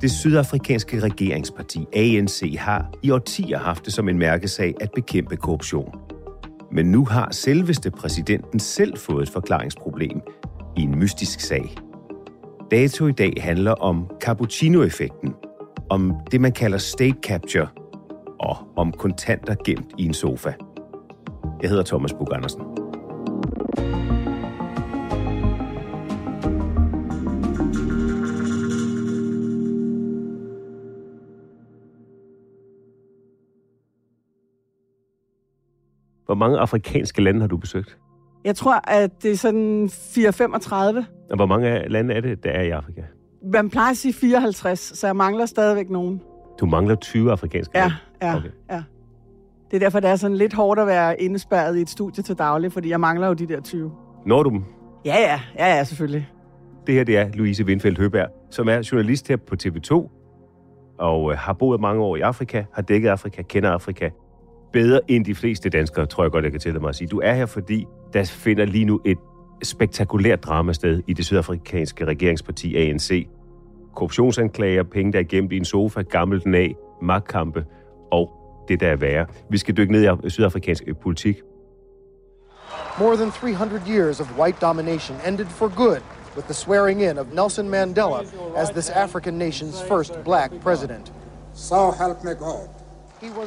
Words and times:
Det 0.00 0.10
sydafrikanske 0.10 1.00
regeringsparti 1.00 1.86
ANC 1.92 2.56
har 2.58 2.90
i 3.02 3.10
årtier 3.10 3.58
haft 3.58 3.84
det 3.84 3.92
som 3.92 4.08
en 4.08 4.18
mærkesag 4.18 4.74
at 4.80 4.90
bekæmpe 4.94 5.36
korruption. 5.36 5.94
Men 6.72 6.86
nu 6.86 7.04
har 7.04 7.28
selveste 7.30 7.90
præsidenten 7.90 8.58
selv 8.58 8.96
fået 8.96 9.22
et 9.22 9.28
forklaringsproblem 9.28 10.20
i 10.76 10.80
en 10.80 10.98
mystisk 10.98 11.40
sag. 11.40 11.76
Dato 12.70 13.06
i 13.06 13.12
dag 13.12 13.32
handler 13.40 13.72
om 13.72 14.10
cappuccino-effekten, 14.20 15.34
om 15.90 16.14
det 16.30 16.40
man 16.40 16.52
kalder 16.52 16.78
state 16.78 17.18
capture 17.22 17.68
og 18.40 18.56
om 18.76 18.92
kontanter 18.92 19.54
gemt 19.64 19.88
i 19.98 20.04
en 20.04 20.14
sofa. 20.14 20.52
Jeg 21.62 21.70
hedder 21.70 21.84
Thomas 21.84 22.12
Bug 22.12 22.34
Andersen. 22.34 22.79
Hvor 36.30 36.34
mange 36.34 36.58
afrikanske 36.58 37.22
lande 37.22 37.40
har 37.40 37.46
du 37.48 37.56
besøgt? 37.56 37.98
Jeg 38.44 38.56
tror, 38.56 38.90
at 38.90 39.22
det 39.22 39.30
er 39.32 39.36
sådan 39.36 39.84
4-35. 39.86 41.04
Og 41.30 41.36
hvor 41.36 41.46
mange 41.46 41.88
lande 41.88 42.14
er 42.14 42.20
det, 42.20 42.44
der 42.44 42.50
er 42.50 42.62
i 42.62 42.70
Afrika? 42.70 43.02
Man 43.52 43.70
plejer 43.70 43.90
at 43.90 43.96
sige 43.96 44.12
54, 44.12 44.78
så 44.78 45.06
jeg 45.06 45.16
mangler 45.16 45.46
stadigvæk 45.46 45.90
nogen. 45.90 46.20
Du 46.60 46.66
mangler 46.66 46.94
20 46.94 47.32
afrikanske 47.32 47.78
Ja, 47.78 47.80
lande? 47.82 47.94
ja, 48.22 48.36
Okay. 48.36 48.38
okay. 48.48 48.56
ja. 48.70 48.82
Det 49.70 49.76
er 49.76 49.80
derfor, 49.80 50.00
det 50.00 50.10
er 50.10 50.16
sådan 50.16 50.36
lidt 50.36 50.54
hårdt 50.54 50.80
at 50.80 50.86
være 50.86 51.20
indespærret 51.22 51.76
i 51.78 51.80
et 51.80 51.90
studie 51.90 52.22
til 52.22 52.38
daglig, 52.38 52.72
fordi 52.72 52.90
jeg 52.90 53.00
mangler 53.00 53.26
jo 53.26 53.32
de 53.34 53.46
der 53.48 53.60
20. 53.60 53.92
Når 54.26 54.42
du 54.42 54.50
dem? 54.50 54.64
Ja, 55.04 55.16
ja, 55.20 55.40
ja, 55.58 55.76
ja, 55.76 55.84
selvfølgelig. 55.84 56.28
Det 56.86 56.94
her 56.94 57.04
det 57.04 57.18
er 57.18 57.28
Louise 57.34 57.64
Windfeldt 57.64 57.98
Høberg, 57.98 58.28
som 58.50 58.68
er 58.68 58.88
journalist 58.92 59.28
her 59.28 59.36
på 59.36 59.54
TV2, 59.62 60.08
og 60.98 61.32
øh, 61.32 61.38
har 61.38 61.52
boet 61.52 61.80
mange 61.80 62.02
år 62.02 62.16
i 62.16 62.20
Afrika, 62.20 62.64
har 62.74 62.82
dækket 62.82 63.08
Afrika, 63.08 63.42
kender 63.42 63.70
Afrika 63.70 64.10
bedre 64.72 65.00
end 65.08 65.24
de 65.24 65.34
fleste 65.34 65.68
danskere, 65.68 66.06
tror 66.06 66.24
jeg 66.24 66.30
godt, 66.30 66.44
jeg 66.44 66.52
kan 66.52 66.60
tillade 66.60 66.80
mig 66.80 66.88
at 66.88 66.94
sige. 66.94 67.08
Du 67.08 67.20
er 67.20 67.34
her, 67.34 67.46
fordi 67.46 67.86
der 68.12 68.24
finder 68.24 68.64
lige 68.64 68.84
nu 68.84 69.00
et 69.04 69.18
spektakulært 69.62 70.44
drama 70.44 70.72
sted 70.72 71.02
i 71.06 71.12
det 71.12 71.24
sydafrikanske 71.24 72.04
regeringsparti 72.04 72.76
ANC. 72.76 73.28
Korruptionsanklager, 73.96 74.82
penge, 74.82 75.12
der 75.12 75.18
er 75.18 75.22
gemt 75.22 75.52
i 75.52 75.56
en 75.56 75.64
sofa, 75.64 76.02
gammelt 76.02 76.54
af, 76.54 76.74
magtkampe 77.02 77.64
og 78.12 78.30
det, 78.68 78.80
der 78.80 78.88
er 78.88 78.96
værre. 78.96 79.26
Vi 79.50 79.58
skal 79.58 79.76
dykke 79.76 79.92
ned 79.92 80.16
i 80.24 80.30
sydafrikansk 80.30 80.84
øh, 80.86 80.94
politik. 81.02 81.42
More 82.98 83.16
than 83.16 83.30
300 83.30 83.82
years 83.88 84.20
of 84.20 84.38
white 84.38 84.58
domination 84.60 85.16
ended 85.26 85.46
for 85.46 85.68
good 85.68 86.02
with 86.36 86.46
the 86.46 86.54
swearing 86.54 87.02
in 87.02 87.18
of 87.18 87.32
Nelson 87.32 87.68
Mandela 87.68 88.24
as 88.56 88.70
this 88.70 88.90
African 88.90 89.38
nation's 89.38 89.80
first 89.88 90.12
black 90.24 90.50
president. 90.60 91.12
So 91.54 91.90
help 91.90 92.24
me 92.24 92.34
God. 92.34 92.79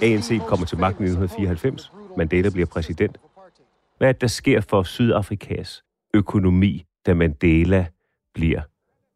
ANC 0.01 0.41
kommer 0.47 0.65
til 0.65 0.77
magten 0.77 1.03
i 1.03 1.07
1994. 1.07 1.91
Mandela 2.17 2.49
bliver 2.49 2.65
præsident. 2.65 3.17
Hvad 3.97 4.07
er 4.07 4.11
det, 4.11 4.21
der 4.21 4.27
sker 4.27 4.61
for 4.61 4.83
Sydafrikas 4.83 5.83
økonomi, 6.13 6.85
da 7.05 7.13
Mandela 7.13 7.85
bliver 8.33 8.61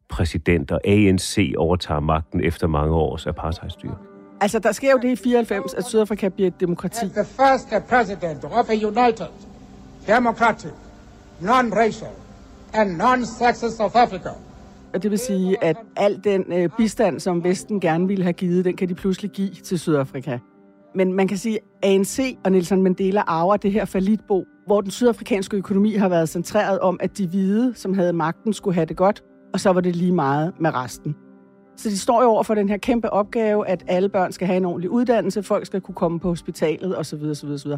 præsident, 0.10 0.72
og 0.72 0.82
ANC 0.86 1.54
overtager 1.58 2.00
magten 2.00 2.44
efter 2.44 2.68
mange 2.68 2.94
års 2.94 3.28
apartheidstyre? 3.28 3.98
Altså, 4.42 4.60
der 4.60 4.72
sker 4.72 4.92
jo 4.92 4.98
det 4.98 5.10
i 5.10 5.16
94, 5.16 5.74
at 5.74 5.86
Sydafrika 5.86 6.30
bliver 6.30 6.48
et 6.48 6.60
demokrati. 6.60 7.06
As 7.06 7.12
the 7.12 7.26
first 7.26 7.88
president 7.90 8.44
of 8.44 8.70
a 8.70 8.74
united, 8.74 9.28
democratic, 10.08 10.72
non-racial 11.42 12.12
and 12.74 12.98
non-sexist 12.98 13.80
of 13.80 13.96
Africa. 13.96 14.30
Og 14.94 15.04
det 15.04 15.12
vil 15.12 15.20
sige, 15.20 15.64
at 15.64 15.78
al 15.96 16.24
den 16.24 16.54
øh, 16.54 16.70
bistand, 16.78 17.20
som 17.20 17.44
Vesten 17.44 17.80
gerne 17.80 18.08
ville 18.08 18.24
have 18.24 18.34
givet, 18.34 18.66
den 18.66 18.76
kan 18.76 18.90
de 18.90 18.96
pludselig 18.96 19.32
give 19.32 19.50
til 19.50 19.80
Sydafrika. 19.80 20.38
Men 20.96 21.14
man 21.14 21.28
kan 21.28 21.38
sige, 21.38 21.56
at 21.56 21.90
ANC 21.90 22.38
og 22.46 22.52
Nelson 22.52 22.82
Mandela 22.82 23.24
arver 23.28 23.58
det 23.58 23.72
her 23.72 23.86
falitbo, 23.86 24.46
hvor 24.66 24.82
den 24.82 24.92
sydafrikanske 24.92 25.58
økonomi 25.58 25.96
har 25.96 26.10
været 26.10 26.30
centreret 26.30 26.80
om, 26.80 26.98
at 27.00 27.18
de 27.18 27.28
hvide, 27.28 27.74
som 27.76 27.94
havde 27.94 28.14
magten, 28.14 28.54
skulle 28.54 28.76
have 28.76 28.86
det 28.86 28.98
godt, 28.98 29.24
og 29.54 29.60
så 29.60 29.72
var 29.72 29.82
det 29.82 29.96
lige 29.96 30.12
meget 30.12 30.54
med 30.60 30.74
resten. 30.74 31.16
Så 31.78 31.90
de 31.90 31.98
står 31.98 32.22
jo 32.24 32.30
over 32.30 32.44
for 32.44 32.56
den 32.56 32.70
her 32.70 32.78
kæmpe 32.78 33.14
opgave, 33.14 33.68
at 33.68 33.84
alle 33.88 34.10
børn 34.10 34.32
skal 34.32 34.48
have 34.48 34.58
en 34.58 34.66
ordentlig 34.66 34.90
uddannelse, 34.90 35.44
folk 35.44 35.66
skal 35.66 35.82
kunne 35.82 35.96
komme 35.96 36.20
på 36.20 36.30
hospitalet 36.30 36.98
osv. 36.98 37.24
osv., 37.24 37.50
osv. 37.50 37.72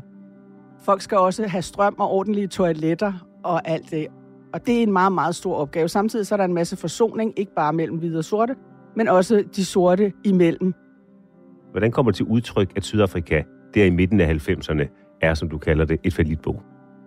Folk 0.81 1.01
skal 1.01 1.17
også 1.17 1.47
have 1.47 1.61
strøm 1.61 1.95
og 1.99 2.09
ordentlige 2.09 2.47
toiletter 2.47 3.13
og 3.43 3.67
alt 3.67 3.91
det. 3.91 4.07
Og 4.53 4.65
det 4.65 4.79
er 4.79 4.83
en 4.83 4.91
meget, 4.91 5.11
meget 5.11 5.35
stor 5.35 5.55
opgave. 5.55 5.89
Samtidig 5.89 6.27
så 6.27 6.35
er 6.35 6.37
der 6.37 6.45
en 6.45 6.53
masse 6.53 6.77
forsoning, 6.77 7.33
ikke 7.39 7.53
bare 7.55 7.73
mellem 7.73 7.97
hvide 7.97 8.17
og 8.17 8.23
sorte, 8.23 8.55
men 8.95 9.07
også 9.07 9.43
de 9.55 9.65
sorte 9.65 10.13
imellem. 10.23 10.73
Hvordan 11.71 11.91
kommer 11.91 12.11
det 12.11 12.17
til 12.17 12.25
udtryk, 12.25 12.71
at 12.75 12.83
Sydafrika, 12.83 13.43
der 13.73 13.85
i 13.85 13.89
midten 13.89 14.21
af 14.21 14.33
90'erne, 14.33 14.87
er, 15.21 15.33
som 15.33 15.49
du 15.49 15.57
kalder 15.57 15.85
det, 15.85 15.99
et 16.03 16.13
falitbo? 16.13 16.61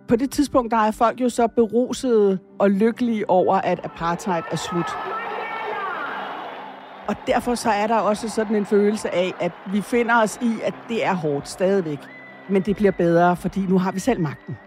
På 0.07 0.15
det 0.15 0.31
tidspunkt, 0.31 0.71
der 0.71 0.77
er 0.77 0.91
folk 0.91 1.21
jo 1.21 1.29
så 1.29 1.47
berusede 1.47 2.39
og 2.59 2.71
lykkelige 2.71 3.29
over, 3.29 3.55
at 3.55 3.79
apartheid 3.83 4.43
er 4.51 4.55
slut. 4.55 4.89
Og 7.07 7.15
derfor 7.27 7.55
så 7.55 7.69
er 7.69 7.87
der 7.87 7.95
også 7.95 8.29
sådan 8.29 8.55
en 8.55 8.65
følelse 8.65 9.15
af, 9.15 9.33
at 9.39 9.51
vi 9.71 9.81
finder 9.81 10.21
os 10.23 10.39
i, 10.41 10.51
at 10.63 10.73
det 10.89 11.05
er 11.05 11.13
hårdt 11.13 11.47
stadigvæk. 11.47 11.99
Men 12.49 12.61
det 12.61 12.75
bliver 12.75 12.91
bedre, 12.91 13.35
fordi 13.35 13.59
nu 13.59 13.77
har 13.77 13.91
vi 13.91 13.99
selv 13.99 14.21
magten. 14.21 14.57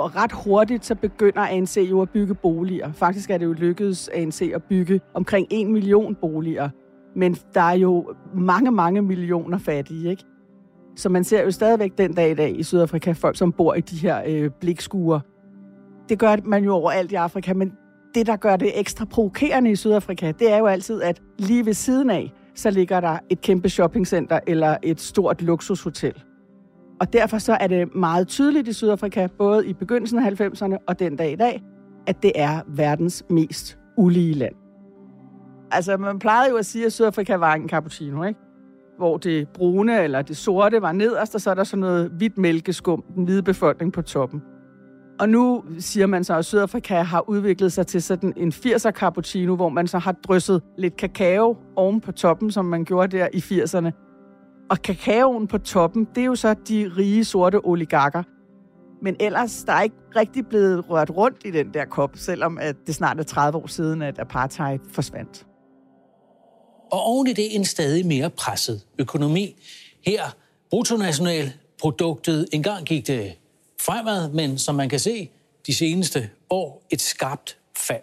Og 0.00 0.16
ret 0.16 0.32
hurtigt 0.32 0.86
så 0.86 0.94
begynder 0.94 1.40
ANC 1.40 1.76
jo 1.76 2.02
at 2.02 2.10
bygge 2.10 2.34
boliger. 2.34 2.92
Faktisk 2.92 3.30
er 3.30 3.38
det 3.38 3.46
jo 3.46 3.52
lykkedes 3.52 4.10
ANC 4.14 4.50
at 4.54 4.62
bygge 4.62 5.00
omkring 5.14 5.46
en 5.50 5.72
million 5.72 6.14
boliger. 6.14 6.68
Men 7.16 7.36
der 7.54 7.60
er 7.60 7.74
jo 7.74 8.14
mange, 8.34 8.70
mange 8.70 9.02
millioner 9.02 9.58
fattige, 9.58 10.10
ikke? 10.10 10.24
Så 10.96 11.08
man 11.08 11.24
ser 11.24 11.44
jo 11.44 11.50
stadigvæk 11.50 11.98
den 11.98 12.14
dag 12.14 12.30
i 12.30 12.34
dag 12.34 12.58
i 12.58 12.62
Sydafrika 12.62 13.12
folk, 13.12 13.36
som 13.36 13.52
bor 13.52 13.74
i 13.74 13.80
de 13.80 13.96
her 13.96 14.22
øh, 14.26 14.50
blikskuer. 14.60 15.20
Det 16.08 16.18
gør 16.18 16.36
man 16.44 16.64
jo 16.64 16.72
overalt 16.72 17.12
i 17.12 17.14
Afrika, 17.14 17.54
men 17.54 17.72
det, 18.14 18.26
der 18.26 18.36
gør 18.36 18.56
det 18.56 18.80
ekstra 18.80 19.04
provokerende 19.04 19.70
i 19.70 19.76
Sydafrika, 19.76 20.32
det 20.38 20.52
er 20.52 20.58
jo 20.58 20.66
altid, 20.66 21.02
at 21.02 21.22
lige 21.38 21.66
ved 21.66 21.74
siden 21.74 22.10
af, 22.10 22.32
så 22.54 22.70
ligger 22.70 23.00
der 23.00 23.18
et 23.28 23.40
kæmpe 23.40 23.68
shoppingcenter 23.68 24.40
eller 24.46 24.76
et 24.82 25.00
stort 25.00 25.42
luksushotel. 25.42 26.22
Og 27.00 27.12
derfor 27.12 27.38
så 27.38 27.56
er 27.60 27.66
det 27.66 27.94
meget 27.94 28.28
tydeligt 28.28 28.68
i 28.68 28.72
Sydafrika, 28.72 29.28
både 29.38 29.66
i 29.66 29.72
begyndelsen 29.72 30.18
af 30.18 30.40
90'erne 30.40 30.76
og 30.88 30.98
den 30.98 31.16
dag 31.16 31.32
i 31.32 31.36
dag, 31.36 31.62
at 32.06 32.22
det 32.22 32.32
er 32.34 32.60
verdens 32.66 33.24
mest 33.30 33.78
ulige 33.96 34.34
land. 34.34 34.54
Altså, 35.70 35.96
man 35.96 36.18
plejede 36.18 36.50
jo 36.50 36.56
at 36.56 36.66
sige, 36.66 36.86
at 36.86 36.92
Sydafrika 36.92 37.34
var 37.34 37.54
en 37.54 37.68
cappuccino, 37.68 38.24
ikke? 38.24 38.40
Hvor 38.98 39.16
det 39.16 39.48
brune 39.48 40.02
eller 40.02 40.22
det 40.22 40.36
sorte 40.36 40.82
var 40.82 40.92
nederst, 40.92 41.34
og 41.34 41.40
så 41.40 41.50
er 41.50 41.54
der 41.54 41.64
sådan 41.64 41.80
noget 41.80 42.10
hvidt 42.10 42.38
mælkeskum, 42.38 43.04
den 43.14 43.24
hvide 43.24 43.42
befolkning 43.42 43.92
på 43.92 44.02
toppen. 44.02 44.42
Og 45.20 45.28
nu 45.28 45.64
siger 45.78 46.06
man 46.06 46.24
så, 46.24 46.34
at 46.34 46.44
Sydafrika 46.44 46.94
har 46.94 47.28
udviklet 47.28 47.72
sig 47.72 47.86
til 47.86 48.02
sådan 48.02 48.32
en 48.36 48.48
80'er 48.48 48.90
cappuccino, 48.90 49.56
hvor 49.56 49.68
man 49.68 49.86
så 49.86 49.98
har 49.98 50.12
drysset 50.12 50.62
lidt 50.78 50.96
kakao 50.96 51.56
oven 51.76 52.00
på 52.00 52.12
toppen, 52.12 52.50
som 52.50 52.64
man 52.64 52.84
gjorde 52.84 53.16
der 53.18 53.28
i 53.32 53.38
80'erne. 53.38 54.09
Og 54.70 54.82
kakaoen 54.82 55.46
på 55.46 55.58
toppen, 55.58 56.08
det 56.14 56.20
er 56.20 56.24
jo 56.24 56.34
så 56.34 56.54
de 56.54 56.92
rige 56.96 57.24
sorte 57.24 57.66
oligarker. 57.66 58.22
Men 59.02 59.16
ellers, 59.20 59.64
der 59.66 59.72
er 59.72 59.82
ikke 59.82 59.96
rigtig 60.16 60.46
blevet 60.46 60.90
rørt 60.90 61.10
rundt 61.10 61.36
i 61.44 61.50
den 61.50 61.74
der 61.74 61.84
kop, 61.84 62.10
selvom 62.14 62.58
at 62.58 62.76
det 62.86 62.94
snart 62.94 63.18
er 63.18 63.22
30 63.22 63.58
år 63.58 63.66
siden, 63.66 64.02
at 64.02 64.18
apartheid 64.18 64.78
forsvandt. 64.92 65.46
Og 66.92 67.02
oven 67.02 67.26
i 67.26 67.32
det 67.32 67.56
en 67.56 67.64
stadig 67.64 68.06
mere 68.06 68.30
presset 68.30 68.86
økonomi. 68.98 69.56
Her 70.06 70.22
bruttonationalproduktet, 70.70 72.48
engang 72.52 72.86
gik 72.86 73.06
det 73.06 73.32
fremad, 73.80 74.32
men 74.32 74.58
som 74.58 74.74
man 74.74 74.88
kan 74.88 74.98
se, 74.98 75.30
de 75.66 75.74
seneste 75.74 76.30
år 76.50 76.86
et 76.90 77.00
skarpt 77.00 77.58
fald. 77.76 78.02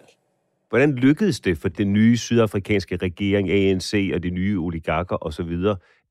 Hvordan 0.68 0.94
lykkedes 0.94 1.40
det 1.40 1.58
for 1.58 1.68
den 1.68 1.92
nye 1.92 2.16
sydafrikanske 2.16 2.96
regering, 2.96 3.50
ANC 3.50 4.10
og 4.14 4.22
de 4.22 4.30
nye 4.30 4.58
oligarker 4.58 5.26
osv., 5.26 5.56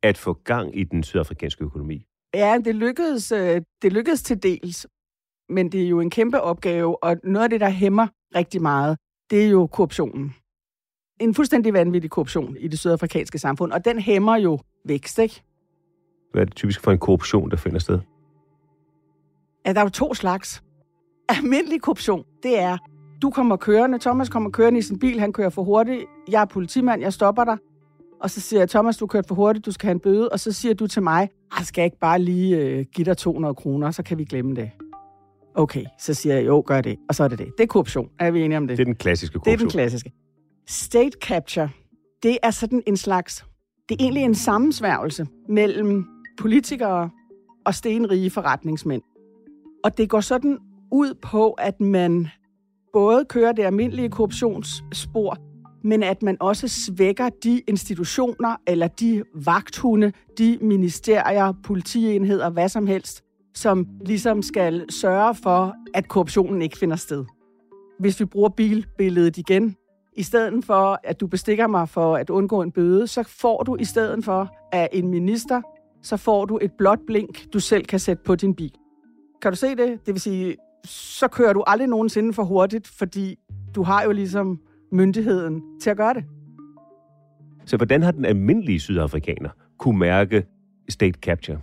at 0.07 0.18
få 0.18 0.33
gang 0.33 0.77
i 0.80 0.83
den 0.83 1.04
sydafrikanske 1.04 1.63
økonomi? 1.63 2.06
Ja, 2.33 2.57
det 2.65 2.75
lykkedes, 2.75 3.31
øh, 3.31 3.62
det 3.81 3.94
lykkedes 3.94 4.24
til 4.24 4.44
dels, 4.44 4.88
men 5.50 5.71
det 5.71 5.83
er 5.83 5.88
jo 5.88 6.00
en 6.00 6.09
kæmpe 6.09 6.42
opgave, 6.42 7.04
og 7.04 7.18
noget 7.24 7.44
af 7.44 7.50
det, 7.50 7.62
der 7.62 7.69
hæmmer 7.69 8.07
rigtig 8.36 8.62
meget, 8.62 8.98
det 9.30 9.45
er 9.45 9.50
jo 9.50 9.68
korruptionen. 9.68 10.36
En 11.19 11.33
fuldstændig 11.33 11.74
vanvittig 11.74 12.12
korruption 12.12 12.57
i 12.57 12.68
det 12.68 12.80
sydafrikanske 12.80 13.39
samfund, 13.39 13.71
og 13.71 13.86
den 13.86 14.00
hæmmer 14.00 14.38
jo 14.38 14.59
vækst, 14.86 15.19
ikke? 15.19 15.44
Hvad 16.31 16.42
er 16.42 16.45
det 16.45 16.56
typisk 16.56 16.81
for 16.81 16.92
en 16.92 17.00
korruption, 17.00 17.51
der 17.51 17.57
finder 17.57 17.80
sted? 17.80 18.00
Ja, 19.65 19.74
der 19.74 19.80
er 19.80 19.83
jo 19.83 19.89
to 19.89 20.13
slags. 20.13 20.63
Almindelig 21.30 21.81
korruption, 21.81 22.24
det 22.44 22.59
er, 22.59 22.77
du 23.21 23.30
kommer 23.30 23.57
kørende, 23.57 24.00
Thomas 24.00 24.30
kommer 24.30 24.50
kørende 24.50 24.80
i 24.80 24.81
sin 24.81 25.00
bil, 25.00 25.19
han 25.19 25.33
kører 25.33 25.50
for 25.50 25.63
hurtigt, 25.63 26.06
jeg 26.31 26.42
er 26.42 26.45
politimand, 26.45 27.01
jeg 27.01 27.13
stopper 27.13 27.44
dig, 27.44 27.57
og 28.22 28.30
så 28.30 28.42
siger 28.42 28.60
jeg, 28.60 28.69
Thomas, 28.69 28.98
du 28.98 29.08
kørt 29.08 29.28
for 29.28 29.36
hurtigt, 29.36 29.66
du 29.66 29.72
skal 29.72 29.88
have 29.88 29.92
en 29.92 30.00
bøde, 30.00 30.30
og 30.30 30.40
så 30.40 30.52
siger 30.52 30.74
du 30.74 30.88
til 30.88 31.04
mig, 31.04 31.30
jeg 31.58 31.66
skal 31.66 31.84
ikke 31.84 32.00
bare 32.00 32.19
lige 32.19 32.58
øh, 32.58 32.86
give 32.94 33.06
dig 33.06 33.18
200 33.18 33.56
kroner, 33.56 33.92
så 33.92 34.04
kan 34.04 34.18
vi 34.18 34.24
glemme 34.24 34.56
det. 34.56 34.72
Okay, 35.56 35.86
så 36.00 36.14
siger 36.14 36.36
jeg, 36.36 36.46
jo, 36.46 36.64
gør 36.66 36.81
det, 36.81 36.98
og 37.10 37.16
så 37.16 37.24
er 37.24 37.28
det 37.28 37.40
det. 37.40 37.48
Det 37.58 37.64
er 37.64 37.68
korruption, 37.68 38.10
er 38.19 38.31
vi 38.31 38.42
enige 38.42 38.58
om 38.58 38.68
det? 38.68 38.78
Det 38.78 38.84
er 38.84 38.86
den 38.86 38.96
klassiske 38.96 39.34
korruption. 39.34 39.54
Det 39.54 39.60
er 39.60 39.66
den 39.66 39.69
klassiske. 39.69 40.12
State 40.68 41.18
capture, 41.22 41.69
det 42.24 42.38
er 42.44 42.52
sådan 42.52 42.84
en 42.88 42.98
slags, 42.98 43.46
det 43.90 44.02
er 44.02 44.04
egentlig 44.04 44.24
en 44.24 44.36
sammensværgelse 44.36 45.28
mellem 45.50 46.06
politikere 46.40 47.10
og 47.66 47.75
stenrige 47.75 48.30
forretningsmænd. 48.30 49.02
Og 49.84 49.98
det 49.98 50.10
går 50.10 50.22
sådan 50.22 50.58
ud 50.92 51.14
på, 51.22 51.52
at 51.52 51.81
man 51.81 52.28
både 52.94 53.25
kører 53.25 53.52
det 53.52 53.64
almindelige 53.64 54.10
korruptionsspor, 54.10 55.38
men 55.88 56.04
at 56.04 56.24
man 56.24 56.38
også 56.39 56.68
svækker 56.68 57.30
de 57.44 57.62
institutioner 57.68 58.56
eller 58.68 58.88
de 58.88 59.24
vagthunde, 59.34 60.12
de 60.38 60.57
ministerier, 60.62 61.54
politienheder, 61.63 62.50
hvad 62.50 62.69
som 62.69 62.88
helst, 62.88 63.24
som 63.56 63.88
ligesom 64.06 64.42
skal 64.42 64.86
sørge 64.92 65.36
for, 65.36 65.74
at 65.94 66.07
korruptionen 66.07 66.62
ikke 66.62 66.78
finder 66.78 66.95
sted. 66.95 67.25
Hvis 68.00 68.19
vi 68.19 68.25
bruger 68.25 68.50
bilbilledet 68.50 69.38
igen, 69.38 69.75
i 70.18 70.24
stedet 70.24 70.66
for, 70.66 71.00
at 71.04 71.19
du 71.19 71.28
bestikker 71.28 71.68
mig 71.68 71.90
for 71.90 72.16
at 72.16 72.30
undgå 72.30 72.62
en 72.62 72.72
bøde, 72.72 73.07
så 73.07 73.24
får 73.24 73.63
du 73.63 73.75
i 73.80 73.86
stedet 73.86 74.25
for 74.25 74.50
af 74.72 74.90
en 74.94 75.07
minister, 75.07 75.62
så 76.01 76.18
får 76.18 76.45
du 76.45 76.60
et 76.62 76.72
blåt 76.78 77.00
blink, 77.07 77.54
du 77.54 77.60
selv 77.60 77.86
kan 77.86 78.00
sætte 78.00 78.24
på 78.24 78.36
din 78.36 78.56
bil. 78.56 78.74
Kan 79.42 79.51
du 79.51 79.56
se 79.56 79.75
det? 79.75 80.06
Det 80.06 80.13
vil 80.13 80.22
sige, 80.22 80.56
så 80.86 81.28
kører 81.28 81.54
du 81.54 81.63
aldrig 81.68 81.88
nogensinde 81.88 82.33
for 82.33 82.44
hurtigt, 82.44 82.88
fordi 82.88 83.36
du 83.75 83.83
har 83.83 84.04
jo 84.04 84.12
ligesom 84.12 84.60
myndigheden 84.92 85.62
til 85.81 85.89
at 85.89 85.98
gøre 85.98 86.13
det. 86.13 86.24
Så 87.66 87.78
hvordan 87.78 88.04
har 88.04 88.12
den 88.12 88.25
almindelige 88.25 88.80
sydafrikaner 88.80 89.50
kunne 89.78 90.00
mærke 90.00 90.45
state 90.89 91.19
capture? 91.19 91.60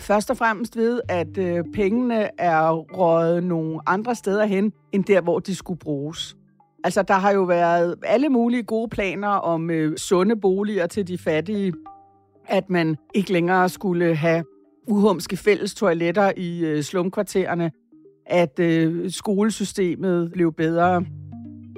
Først 0.00 0.30
og 0.30 0.36
fremmest 0.36 0.76
ved, 0.76 1.00
at 1.08 1.38
øh, 1.38 1.64
pengene 1.74 2.40
er 2.40 2.70
røget 2.72 3.44
nogle 3.44 3.80
andre 3.86 4.14
steder 4.14 4.44
hen, 4.44 4.72
end 4.92 5.04
der, 5.04 5.20
hvor 5.20 5.38
de 5.38 5.54
skulle 5.54 5.78
bruges. 5.78 6.36
Altså, 6.84 7.02
der 7.02 7.14
har 7.14 7.30
jo 7.30 7.42
været 7.42 7.94
alle 8.02 8.28
mulige 8.28 8.62
gode 8.62 8.88
planer 8.88 9.28
om 9.28 9.70
øh, 9.70 9.96
sunde 9.96 10.36
boliger 10.36 10.86
til 10.86 11.08
de 11.08 11.18
fattige, 11.18 11.72
at 12.46 12.70
man 12.70 12.96
ikke 13.14 13.32
længere 13.32 13.68
skulle 13.68 14.14
have 14.14 14.44
uhumske 14.88 15.36
fælles 15.36 15.74
toiletter 15.74 16.32
i 16.36 16.64
øh, 16.64 16.82
slumkvartererne, 16.82 17.70
at 18.26 18.58
øh, 18.58 19.10
skolesystemet 19.10 20.32
blev 20.32 20.52
bedre, 20.52 21.04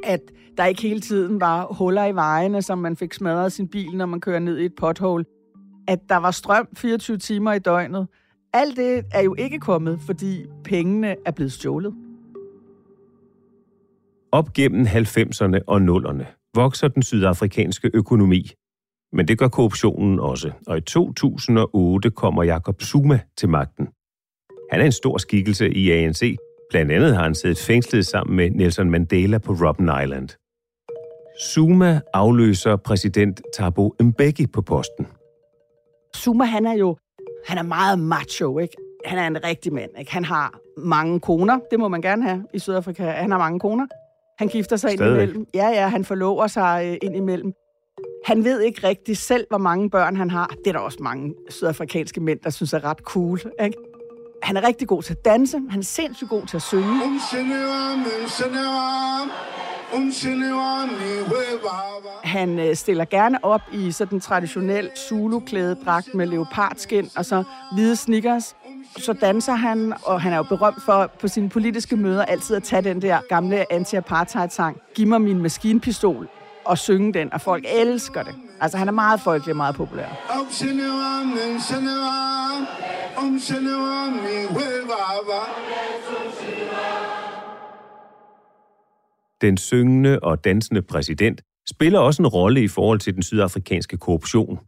at 0.03 0.21
der 0.57 0.65
ikke 0.65 0.83
hele 0.83 1.01
tiden 1.01 1.41
var 1.41 1.67
huller 1.71 2.05
i 2.05 2.15
vejene, 2.15 2.63
som 2.63 2.79
man 2.79 2.97
fik 2.97 3.15
smadret 3.15 3.53
sin 3.53 3.69
bil, 3.69 3.97
når 3.97 4.07
man 4.07 4.21
kører 4.21 4.39
ned 4.39 4.59
i 4.59 4.65
et 4.65 4.75
pothole, 4.75 5.25
at 5.89 5.99
der 6.09 6.17
var 6.17 6.31
strøm 6.31 6.69
24 6.77 7.17
timer 7.17 7.53
i 7.53 7.59
døgnet. 7.59 8.09
Alt 8.53 8.77
det 8.77 9.05
er 9.13 9.23
jo 9.23 9.35
ikke 9.39 9.59
kommet, 9.59 10.01
fordi 10.01 10.47
pengene 10.65 11.17
er 11.27 11.31
blevet 11.31 11.53
stjålet. 11.53 11.95
Op 14.33 14.53
gennem 14.53 14.87
90'erne 14.87 15.59
og 15.67 15.79
0'erne 15.79 16.25
vokser 16.55 16.89
den 16.89 17.03
sydafrikanske 17.03 17.91
økonomi. 17.95 18.51
Men 19.13 19.29
det 19.29 19.39
gør 19.39 19.49
korruptionen 19.49 20.21
også, 20.21 20.51
og 20.67 20.79
i 20.79 20.81
2008 20.81 22.11
kommer 22.11 22.43
Jacob 22.43 22.83
Zuma 22.83 23.21
til 23.37 23.49
magten. 23.49 23.89
Han 24.71 24.81
er 24.81 24.85
en 24.85 24.93
stor 24.93 25.19
skikkelse 25.19 25.75
i 25.75 25.91
ANC. 25.91 26.37
Blandt 26.73 26.93
andet 26.93 27.15
har 27.17 27.23
han 27.23 27.35
siddet 27.35 27.59
fængslet 27.59 28.07
sammen 28.07 28.37
med 28.37 28.51
Nelson 28.51 28.91
Mandela 28.91 29.39
på 29.39 29.53
Robben 29.53 29.91
Island. 30.03 30.29
Zuma 31.43 32.01
afløser 32.15 32.77
præsident 32.77 33.41
Thabo 33.55 33.95
Mbeki 34.01 34.47
på 34.47 34.63
posten. 34.63 35.07
Zuma, 36.17 36.45
han 36.45 36.67
er 36.67 36.73
jo 36.73 36.97
han 37.47 37.59
er 37.59 37.63
meget 37.63 37.99
macho, 37.99 38.59
ikke? 38.59 38.77
Han 39.05 39.19
er 39.19 39.27
en 39.27 39.45
rigtig 39.45 39.73
mand, 39.73 39.91
ikke? 39.99 40.13
Han 40.13 40.25
har 40.25 40.59
mange 40.77 41.21
koner, 41.21 41.59
det 41.71 41.79
må 41.79 41.89
man 41.89 42.03
gerne 42.03 42.23
have 42.23 42.45
i 42.55 42.59
Sydafrika. 42.59 43.05
Han 43.05 43.31
har 43.31 43.39
mange 43.39 43.61
koner. 43.61 43.87
Han 44.39 44.49
gifter 44.49 44.77
sig 44.77 44.91
Stadig. 44.91 45.13
ind 45.13 45.23
imellem. 45.23 45.47
Ja, 45.55 45.69
ja, 45.69 45.89
han 45.89 46.05
forlover 46.05 46.47
sig 46.47 46.85
øh, 46.87 46.97
ind 47.03 47.17
imellem. 47.17 47.53
Han 48.25 48.45
ved 48.45 48.61
ikke 48.61 48.87
rigtig 48.89 49.17
selv, 49.17 49.47
hvor 49.49 49.59
mange 49.59 49.91
børn 49.91 50.17
han 50.17 50.31
har. 50.31 50.47
Det 50.47 50.67
er 50.67 50.73
der 50.73 50.79
også 50.79 50.99
mange 51.01 51.35
sydafrikanske 51.49 52.21
mænd, 52.21 52.41
der 52.41 52.51
synes 52.51 52.73
er 52.73 52.85
ret 52.85 52.99
cool. 52.99 53.41
Ikke? 53.63 53.77
Han 54.43 54.57
er 54.57 54.67
rigtig 54.67 54.89
god 54.89 55.03
til 55.03 55.13
at 55.13 55.25
danse. 55.25 55.61
Han 55.71 55.81
er 55.81 55.85
sindssygt 55.85 56.31
god 56.31 56.47
til 56.47 56.57
at 56.57 56.63
synge. 56.63 57.01
Han 62.25 62.59
øh, 62.59 62.77
stiller 62.77 63.05
gerne 63.05 63.45
op 63.45 63.61
i 63.73 63.93
sådan 63.93 64.17
en 64.17 64.21
traditionel 64.21 64.91
Zulu-klædedragt 64.97 66.15
med 66.15 66.27
leopardskin 66.27 67.11
og 67.17 67.25
så 67.25 67.45
hvide 67.75 67.97
sneakers. 67.97 68.57
Så 68.97 69.13
danser 69.13 69.55
han, 69.55 69.95
og 70.05 70.21
han 70.21 70.33
er 70.33 70.37
jo 70.37 70.43
berømt 70.43 70.83
for 70.83 71.11
på 71.21 71.29
sine 71.29 71.49
politiske 71.49 71.97
møder 71.97 72.25
altid 72.25 72.57
at 72.57 72.63
tage 72.63 72.83
den 72.83 73.03
der 73.03 73.21
gamle 73.29 73.73
anti-apartheid-sang, 73.73 74.81
Giv 74.95 75.07
mig 75.07 75.21
min 75.21 75.43
maskinpistol, 75.43 76.29
og 76.65 76.79
synge 76.79 77.13
den, 77.13 77.33
og 77.33 77.41
folk 77.41 77.65
elsker 77.69 78.23
det. 78.23 78.35
Altså, 78.61 78.79
han 78.79 78.89
er 78.89 78.93
meget 78.93 79.21
folkelig 79.21 79.53
og 79.53 79.57
meget 79.57 79.75
populær. 79.75 80.09
Den 89.41 89.57
syngende 89.57 90.19
og 90.23 90.45
dansende 90.45 90.83
præsident 90.83 91.41
spiller 91.69 91.99
også 91.99 92.23
en 92.23 92.27
rolle 92.27 92.63
i 92.63 92.69
forhold 92.69 92.99
til 92.99 93.15
den 93.15 93.23
sydafrikanske 93.23 93.97
korruption. 93.97 94.59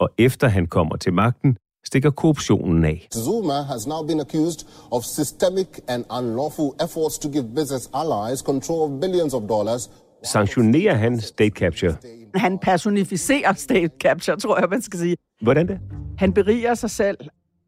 Og 0.00 0.08
efter 0.18 0.48
han 0.48 0.66
kommer 0.66 0.96
til 0.96 1.12
magten, 1.12 1.56
stikker 1.84 2.10
korruptionen 2.10 2.84
af. 2.84 3.08
Zuma 3.14 3.62
has 3.62 3.86
now 3.86 4.06
been 4.06 4.20
accused 4.20 4.66
of 4.90 5.04
systemic 5.04 5.68
and 5.88 6.04
unlawful 6.18 6.70
efforts 6.84 7.18
to 7.18 7.28
give 7.28 7.44
business 7.54 7.90
allies 7.94 8.38
control 8.38 8.92
of 8.92 9.00
billions 9.00 9.34
of 9.34 9.42
dollars. 9.48 9.90
Sanktionerer 10.24 10.94
han 10.94 11.20
state 11.20 11.50
capture? 11.50 11.96
Han 12.34 12.58
personificerer 12.58 13.52
state 13.52 13.90
capture, 14.02 14.36
tror 14.36 14.58
jeg, 14.58 14.68
man 14.70 14.82
skal 14.82 14.98
sige. 14.98 15.16
Hvordan 15.42 15.68
det? 15.68 15.80
Han 16.18 16.32
beriger 16.32 16.74
sig 16.74 16.90
selv 16.90 17.18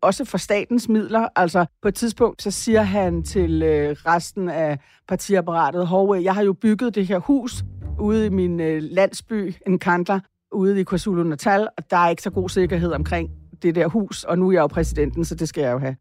også 0.04 0.24
for 0.24 0.38
statens 0.38 0.88
midler. 0.88 1.28
Altså 1.36 1.66
på 1.82 1.88
et 1.88 1.94
tidspunkt, 1.94 2.42
så 2.42 2.50
siger 2.50 2.82
han 2.82 3.22
til 3.22 3.62
øh, 3.62 3.90
resten 3.90 4.48
af 4.48 4.78
partiapparatet, 5.08 5.86
hov, 5.86 6.16
jeg 6.16 6.34
har 6.34 6.42
jo 6.42 6.52
bygget 6.52 6.94
det 6.94 7.06
her 7.06 7.18
hus 7.18 7.64
ude 8.00 8.26
i 8.26 8.28
min 8.28 8.60
øh, 8.60 8.82
landsby, 8.82 9.54
en 9.66 9.78
kandler, 9.78 10.20
ude 10.52 10.80
i 10.80 10.84
KwaZulu-Natal, 10.84 11.68
og 11.78 11.90
der 11.90 11.96
er 11.96 12.08
ikke 12.08 12.22
så 12.22 12.30
god 12.30 12.48
sikkerhed 12.48 12.92
omkring 12.92 13.30
det 13.62 13.74
der 13.74 13.88
hus, 13.88 14.24
og 14.24 14.38
nu 14.38 14.48
er 14.48 14.52
jeg 14.52 14.60
jo 14.60 14.66
præsidenten, 14.66 15.24
så 15.24 15.34
det 15.34 15.48
skal 15.48 15.62
jeg 15.62 15.72
jo 15.72 15.78
have. 15.78 15.96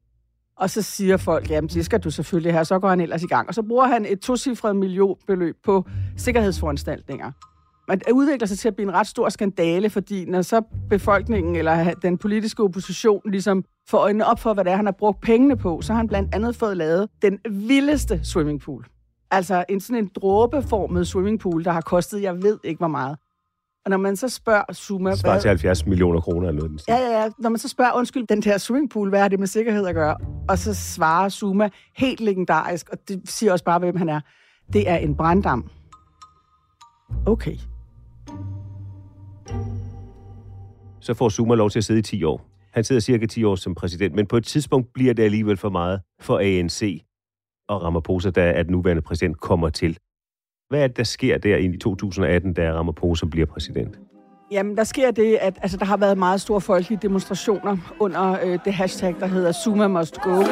Og 0.58 0.70
så 0.70 0.82
siger 0.82 1.18
folk, 1.18 1.50
jamen 1.50 1.70
det 1.70 1.86
skal 1.86 2.00
du 2.00 2.12
selvfølgelig 2.12 2.54
have, 2.54 2.66
så 2.66 2.80
går 2.80 2.90
han 2.90 3.02
ellers 3.02 3.24
i 3.24 3.28
gang. 3.28 3.48
Og 3.48 3.54
så 3.54 3.64
bruger 3.64 3.88
han 3.88 4.06
et 4.06 4.20
tocifret 4.20 4.76
millionbeløb 4.76 5.56
på 5.64 5.86
sikkerhedsforanstaltninger. 6.18 7.32
Men 7.88 8.00
det 8.00 8.12
udvikler 8.12 8.48
sig 8.48 8.60
til 8.60 8.68
at 8.68 8.76
blive 8.76 8.90
en 8.90 8.94
ret 8.94 9.08
stor 9.08 9.30
skandale, 9.30 9.90
fordi 9.90 10.26
når 10.26 10.42
så 10.42 10.62
befolkningen 10.90 11.56
eller 11.56 11.94
den 11.94 12.18
politiske 12.18 12.64
opposition 12.64 13.22
ligesom 13.26 13.66
får 13.90 13.98
øjnene 13.98 14.26
op 14.26 14.40
for, 14.40 14.54
hvad 14.54 14.64
det 14.64 14.72
er, 14.72 14.76
han 14.76 14.86
har 14.86 14.92
brugt 14.92 15.22
pengene 15.22 15.58
på, 15.58 15.82
så 15.82 15.94
har 15.94 15.98
han 15.98 16.08
blandt 16.08 16.36
andet 16.36 16.56
fået 16.56 16.78
lavet 16.78 17.10
den 17.22 17.40
vildeste 17.50 18.20
swimmingpool. 18.24 18.86
Altså 19.32 19.66
en 19.70 19.80
sådan 19.80 20.04
en 20.04 20.12
dråbeformet 20.16 21.08
swimmingpool, 21.08 21.64
der 21.64 21.72
har 21.72 21.82
kostet, 21.82 22.22
jeg 22.22 22.44
ved 22.44 22.60
ikke 22.64 22.78
hvor 22.78 22.88
meget. 22.88 23.18
Og 23.86 23.90
når 23.90 23.98
man 23.98 24.16
så 24.16 24.30
spørger 24.30 24.74
Zuma... 24.74 25.16
Svarer 25.16 25.40
til 25.40 25.48
70 25.48 25.86
millioner 25.86 26.20
kroner 26.20 26.48
eller 26.48 26.62
noget. 26.62 26.82
Ja, 26.88 26.96
ja, 26.96 27.22
ja. 27.22 27.30
Når 27.40 27.50
man 27.50 27.60
så 27.60 27.68
spørger, 27.68 27.92
undskyld, 27.96 28.28
den 28.28 28.42
der 28.42 28.58
swimmingpool, 28.58 29.10
hvad 29.10 29.20
har 29.20 29.28
det 29.28 29.40
med 29.40 29.48
sikkerhed 29.48 29.88
at 29.88 29.96
gøre? 29.96 30.18
Og 30.50 30.58
så 30.58 30.74
svarer 30.74 31.30
Zuma 31.30 31.70
helt 31.98 32.20
legendarisk, 32.20 32.90
og 32.90 32.98
det 33.08 33.22
siger 33.25 33.52
også 33.52 33.66
bare, 33.66 33.80
hvem 33.80 33.96
han 33.96 34.10
er. 34.10 34.22
Det 34.74 34.90
er 34.90 34.98
en 34.98 35.16
branddam. 35.16 35.70
Okay. 37.25 37.58
Så 41.02 41.13
får 41.13 41.30
Zuma 41.30 41.56
lov 41.56 41.70
til 41.70 41.80
at 41.80 41.84
sidde 41.84 42.00
i 42.00 42.04
10 42.04 42.24
år. 42.24 42.50
Han 42.74 42.84
sidder 42.84 43.02
cirka 43.02 43.25
10 43.25 43.44
år 43.44 43.56
som 43.56 43.75
præsident, 43.75 44.16
men 44.16 44.28
på 44.28 44.38
et 44.38 44.46
tidspunkt 44.46 44.94
bliver 44.94 45.13
det 45.13 45.24
alligevel 45.24 45.58
for 45.58 45.70
meget 45.70 46.02
for 46.20 46.40
ANC 46.40 47.04
og 47.68 47.84
Ramaphosa, 47.84 48.30
da 48.30 48.52
at 48.52 48.70
nuværende 48.70 49.02
præsident 49.02 49.40
kommer 49.40 49.70
til. 49.70 49.98
Hvad 50.74 50.84
er 50.84 50.88
det, 50.88 50.98
der 50.98 51.03
sker 51.03 51.38
der 51.38 51.58
i 51.58 51.77
2018, 51.77 52.53
da 52.53 52.74
Ramaphosa 52.74 53.25
bliver 53.25 53.46
præsident? 53.46 54.00
Jamen, 54.51 54.77
der 54.77 54.84
sker 54.84 55.12
det, 55.12 55.38
at 55.42 55.60
altså, 55.62 55.77
der 55.77 55.86
har 55.86 55.98
været 55.98 56.18
meget 56.18 56.42
store 56.42 56.62
folkelige 56.62 57.00
demonstrationer 57.01 57.77
under 58.00 58.38
øh, 58.44 58.60
det 58.65 58.74
hashtag, 58.74 59.15
der 59.20 59.25
hedder 59.25 59.51
Zuma 59.51 59.88
Must 59.88 60.18
Go. 60.22 60.44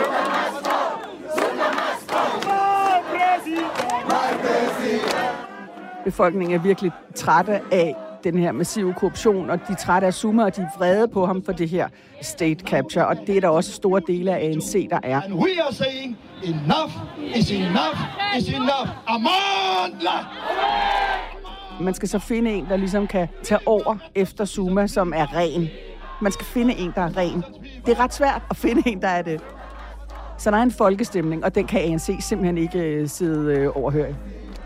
Befolkningen 6.05 6.59
er 6.59 6.63
virkelig 6.63 6.91
trætte 7.15 7.59
af 7.71 7.95
den 8.23 8.37
her 8.37 8.51
massive 8.51 8.93
korruption, 8.93 9.49
og 9.49 9.59
de 9.67 9.71
er 9.73 9.75
trætte 9.75 10.07
af 10.07 10.13
Zuma, 10.13 10.43
og 10.43 10.55
de 10.55 10.61
er 10.61 10.77
vrede 10.77 11.07
på 11.07 11.25
ham 11.25 11.43
for 11.43 11.51
det 11.51 11.69
her 11.69 11.87
state 12.21 12.65
capture, 12.65 13.07
og 13.07 13.17
det 13.27 13.37
er 13.37 13.41
der 13.41 13.47
også 13.47 13.71
store 13.71 14.01
dele 14.07 14.35
af 14.35 14.45
ANC, 14.45 14.89
der 14.89 14.99
er. 15.03 15.21
And 15.21 15.33
we 15.33 15.49
are 15.65 15.73
saying, 15.73 16.17
enough 16.43 16.91
is 17.35 17.51
enough 17.51 17.97
is 18.37 18.49
enough. 18.49 18.89
Amandla! 19.07 20.11
Man 21.81 21.93
skal 21.93 22.09
så 22.09 22.19
finde 22.19 22.51
en, 22.51 22.65
der 22.69 22.77
ligesom 22.77 23.07
kan 23.07 23.27
tage 23.43 23.59
over 23.65 23.95
efter 24.15 24.45
Zuma, 24.45 24.87
som 24.87 25.13
er 25.15 25.35
ren. 25.35 25.67
Man 26.21 26.31
skal 26.31 26.45
finde 26.45 26.73
en, 26.73 26.91
der 26.95 27.01
er 27.01 27.17
ren. 27.17 27.43
Det 27.85 27.97
er 27.97 27.99
ret 27.99 28.13
svært 28.13 28.41
at 28.49 28.57
finde 28.57 28.81
en, 28.85 29.01
der 29.01 29.07
er 29.07 29.21
det. 29.21 29.41
Så 30.37 30.51
der 30.51 30.57
er 30.57 30.61
en 30.61 30.71
folkestemning, 30.71 31.45
og 31.45 31.55
den 31.55 31.67
kan 31.67 31.81
ANC 31.81 32.09
simpelthen 32.19 32.57
ikke 32.57 32.79
øh, 32.79 33.07
sidde 33.07 33.53
øh, 33.55 33.77
overhøre. 33.77 34.15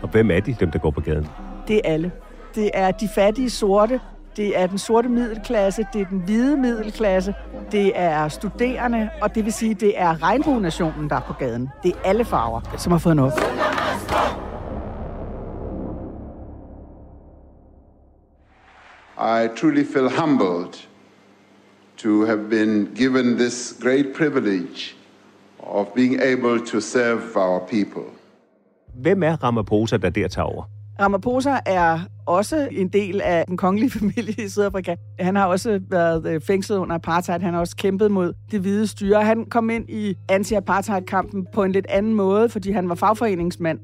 Og 0.02 0.08
hvem 0.08 0.30
er 0.30 0.40
de, 0.40 0.56
dem 0.60 0.70
der 0.70 0.78
går 0.78 0.90
på 0.90 1.00
gaden? 1.00 1.26
Det 1.68 1.76
er 1.76 1.80
alle. 1.84 2.12
Det 2.56 2.70
er 2.74 2.90
de 2.90 3.08
fattige 3.08 3.50
sorte, 3.50 4.00
det 4.36 4.58
er 4.58 4.66
den 4.66 4.78
sorte 4.78 5.08
middelklasse, 5.08 5.86
det 5.92 6.00
er 6.00 6.04
den 6.04 6.18
hvide 6.18 6.56
middelklasse, 6.56 7.34
det 7.72 7.92
er 7.94 8.28
studerende, 8.28 9.10
og 9.22 9.34
det 9.34 9.44
vil 9.44 9.52
sige, 9.52 9.74
det 9.74 10.00
er 10.00 10.22
regnbuenationen, 10.22 11.10
der 11.10 11.16
er 11.16 11.20
på 11.20 11.32
gaden. 11.32 11.68
Det 11.82 11.92
er 11.92 11.98
alle 12.04 12.24
farver, 12.24 12.60
som 12.78 12.92
har 12.92 12.98
fået 12.98 13.16
noget. 13.16 13.32
I 19.18 19.48
truly 19.60 19.84
feel 19.84 20.10
humbled 20.20 20.72
to 21.96 22.24
have 22.24 22.48
been 22.50 22.88
given 22.94 23.36
this 23.36 23.78
great 23.82 24.06
privilege 24.16 24.96
of 25.58 25.86
being 25.94 26.22
able 26.22 26.66
to 26.66 26.80
serve 26.80 27.22
our 27.36 27.58
people. 27.58 28.10
Hvem 28.94 29.22
er 29.22 29.44
Ramaphosa, 29.44 29.96
der 29.96 30.10
der 30.10 30.28
tager 30.28 30.46
over? 30.46 30.75
Ramaphosa 31.00 31.50
er 31.66 31.98
også 32.26 32.68
en 32.70 32.88
del 32.88 33.20
af 33.20 33.44
den 33.48 33.56
kongelige 33.56 33.90
familie 33.98 34.44
i 34.44 34.48
Sydafrika. 34.48 34.96
Han 35.18 35.36
har 35.36 35.46
også 35.46 35.80
været 35.90 36.26
øh, 36.26 36.40
fængslet 36.40 36.76
under 36.76 36.94
apartheid. 36.94 37.40
Han 37.40 37.54
har 37.54 37.60
også 37.60 37.76
kæmpet 37.76 38.10
mod 38.10 38.32
det 38.50 38.60
hvide 38.60 38.86
styre. 38.86 39.24
Han 39.24 39.44
kom 39.44 39.70
ind 39.70 39.90
i 39.90 40.14
anti-apartheid-kampen 40.28 41.46
på 41.52 41.64
en 41.64 41.72
lidt 41.72 41.86
anden 41.88 42.14
måde, 42.14 42.48
fordi 42.48 42.70
han 42.70 42.88
var 42.88 42.94
fagforeningsmand. 42.94 43.78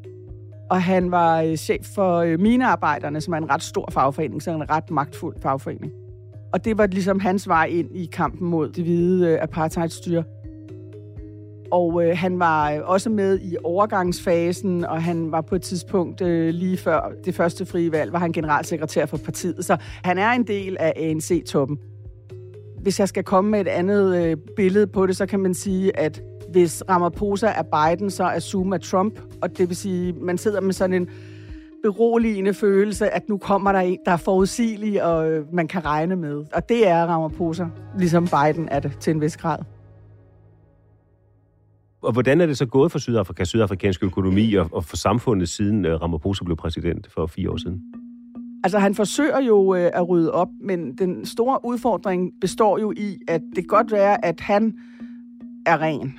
Og 0.70 0.82
han 0.82 1.10
var 1.10 1.40
øh, 1.42 1.56
chef 1.56 1.86
for 1.94 2.16
øh, 2.16 2.40
minearbejderne, 2.40 3.20
som 3.20 3.34
er 3.34 3.38
en 3.38 3.50
ret 3.50 3.62
stor 3.62 3.88
fagforening, 3.92 4.42
så 4.42 4.50
en 4.50 4.70
ret 4.70 4.90
magtfuld 4.90 5.36
fagforening. 5.42 5.92
Og 6.52 6.64
det 6.64 6.78
var 6.78 6.86
ligesom 6.86 7.20
hans 7.20 7.48
vej 7.48 7.64
ind 7.64 7.96
i 7.96 8.08
kampen 8.12 8.48
mod 8.48 8.72
det 8.72 8.84
hvide 8.84 9.40
apartheidstyre. 9.40 10.24
Og 11.72 12.04
øh, 12.04 12.16
han 12.18 12.38
var 12.38 12.70
øh, 12.72 12.80
også 12.84 13.10
med 13.10 13.40
i 13.40 13.56
overgangsfasen, 13.64 14.84
og 14.84 15.02
han 15.02 15.32
var 15.32 15.40
på 15.40 15.54
et 15.54 15.62
tidspunkt 15.62 16.20
øh, 16.20 16.54
lige 16.54 16.76
før 16.76 17.12
det 17.24 17.34
første 17.34 17.66
frie 17.66 17.92
valg, 17.92 18.12
var 18.12 18.18
han 18.18 18.32
generalsekretær 18.32 19.06
for 19.06 19.16
partiet. 19.16 19.64
Så 19.64 19.76
han 19.80 20.18
er 20.18 20.30
en 20.30 20.46
del 20.46 20.76
af 20.80 20.92
ANC-toppen. 20.96 21.78
Hvis 22.82 23.00
jeg 23.00 23.08
skal 23.08 23.24
komme 23.24 23.50
med 23.50 23.60
et 23.60 23.68
andet 23.68 24.16
øh, 24.16 24.36
billede 24.56 24.86
på 24.86 25.06
det, 25.06 25.16
så 25.16 25.26
kan 25.26 25.40
man 25.40 25.54
sige, 25.54 25.98
at 25.98 26.22
hvis 26.50 26.82
Ramaphosa 26.88 27.46
er 27.46 27.62
Biden, 27.62 28.10
så 28.10 28.24
er 28.24 28.40
Zuma 28.40 28.78
Trump. 28.78 29.20
Og 29.42 29.58
det 29.58 29.68
vil 29.68 29.76
sige, 29.76 30.12
man 30.12 30.38
sidder 30.38 30.60
med 30.60 30.72
sådan 30.72 30.94
en 30.94 31.08
beroligende 31.82 32.54
følelse, 32.54 33.10
at 33.10 33.28
nu 33.28 33.38
kommer 33.38 33.72
der 33.72 33.80
en, 33.80 33.98
der 34.04 34.12
er 34.12 34.16
forudsigelig, 34.16 35.04
og 35.04 35.30
øh, 35.30 35.54
man 35.54 35.68
kan 35.68 35.84
regne 35.84 36.16
med. 36.16 36.44
Og 36.54 36.68
det 36.68 36.88
er 36.88 37.06
Ramaphosa, 37.06 37.64
ligesom 37.98 38.28
Biden 38.28 38.68
er 38.68 38.80
det 38.80 38.92
til 39.00 39.10
en 39.10 39.20
vis 39.20 39.36
grad. 39.36 39.58
Og 42.02 42.12
hvordan 42.12 42.40
er 42.40 42.46
det 42.46 42.58
så 42.58 42.66
gået 42.66 42.92
for 42.92 42.98
Sydafrika, 42.98 43.44
sydafrikansk 43.44 44.02
økonomi 44.02 44.54
og, 44.54 44.68
og 44.72 44.84
for 44.84 44.96
samfundet, 44.96 45.48
siden 45.48 45.84
uh, 45.84 45.92
Ramaphosa 45.92 46.44
blev 46.44 46.56
præsident 46.56 47.08
for 47.14 47.26
fire 47.26 47.50
år 47.50 47.56
siden? 47.56 47.82
Altså, 48.64 48.78
han 48.78 48.94
forsøger 48.94 49.40
jo 49.40 49.74
øh, 49.74 49.90
at 49.94 50.08
rydde 50.08 50.32
op, 50.32 50.48
men 50.60 50.92
den 50.92 51.26
store 51.26 51.58
udfordring 51.64 52.30
består 52.40 52.78
jo 52.78 52.92
i, 52.96 53.18
at 53.28 53.40
det 53.56 53.68
godt 53.68 53.92
være, 53.92 54.24
at 54.24 54.40
han 54.40 54.74
er 55.66 55.80
ren. 55.80 56.14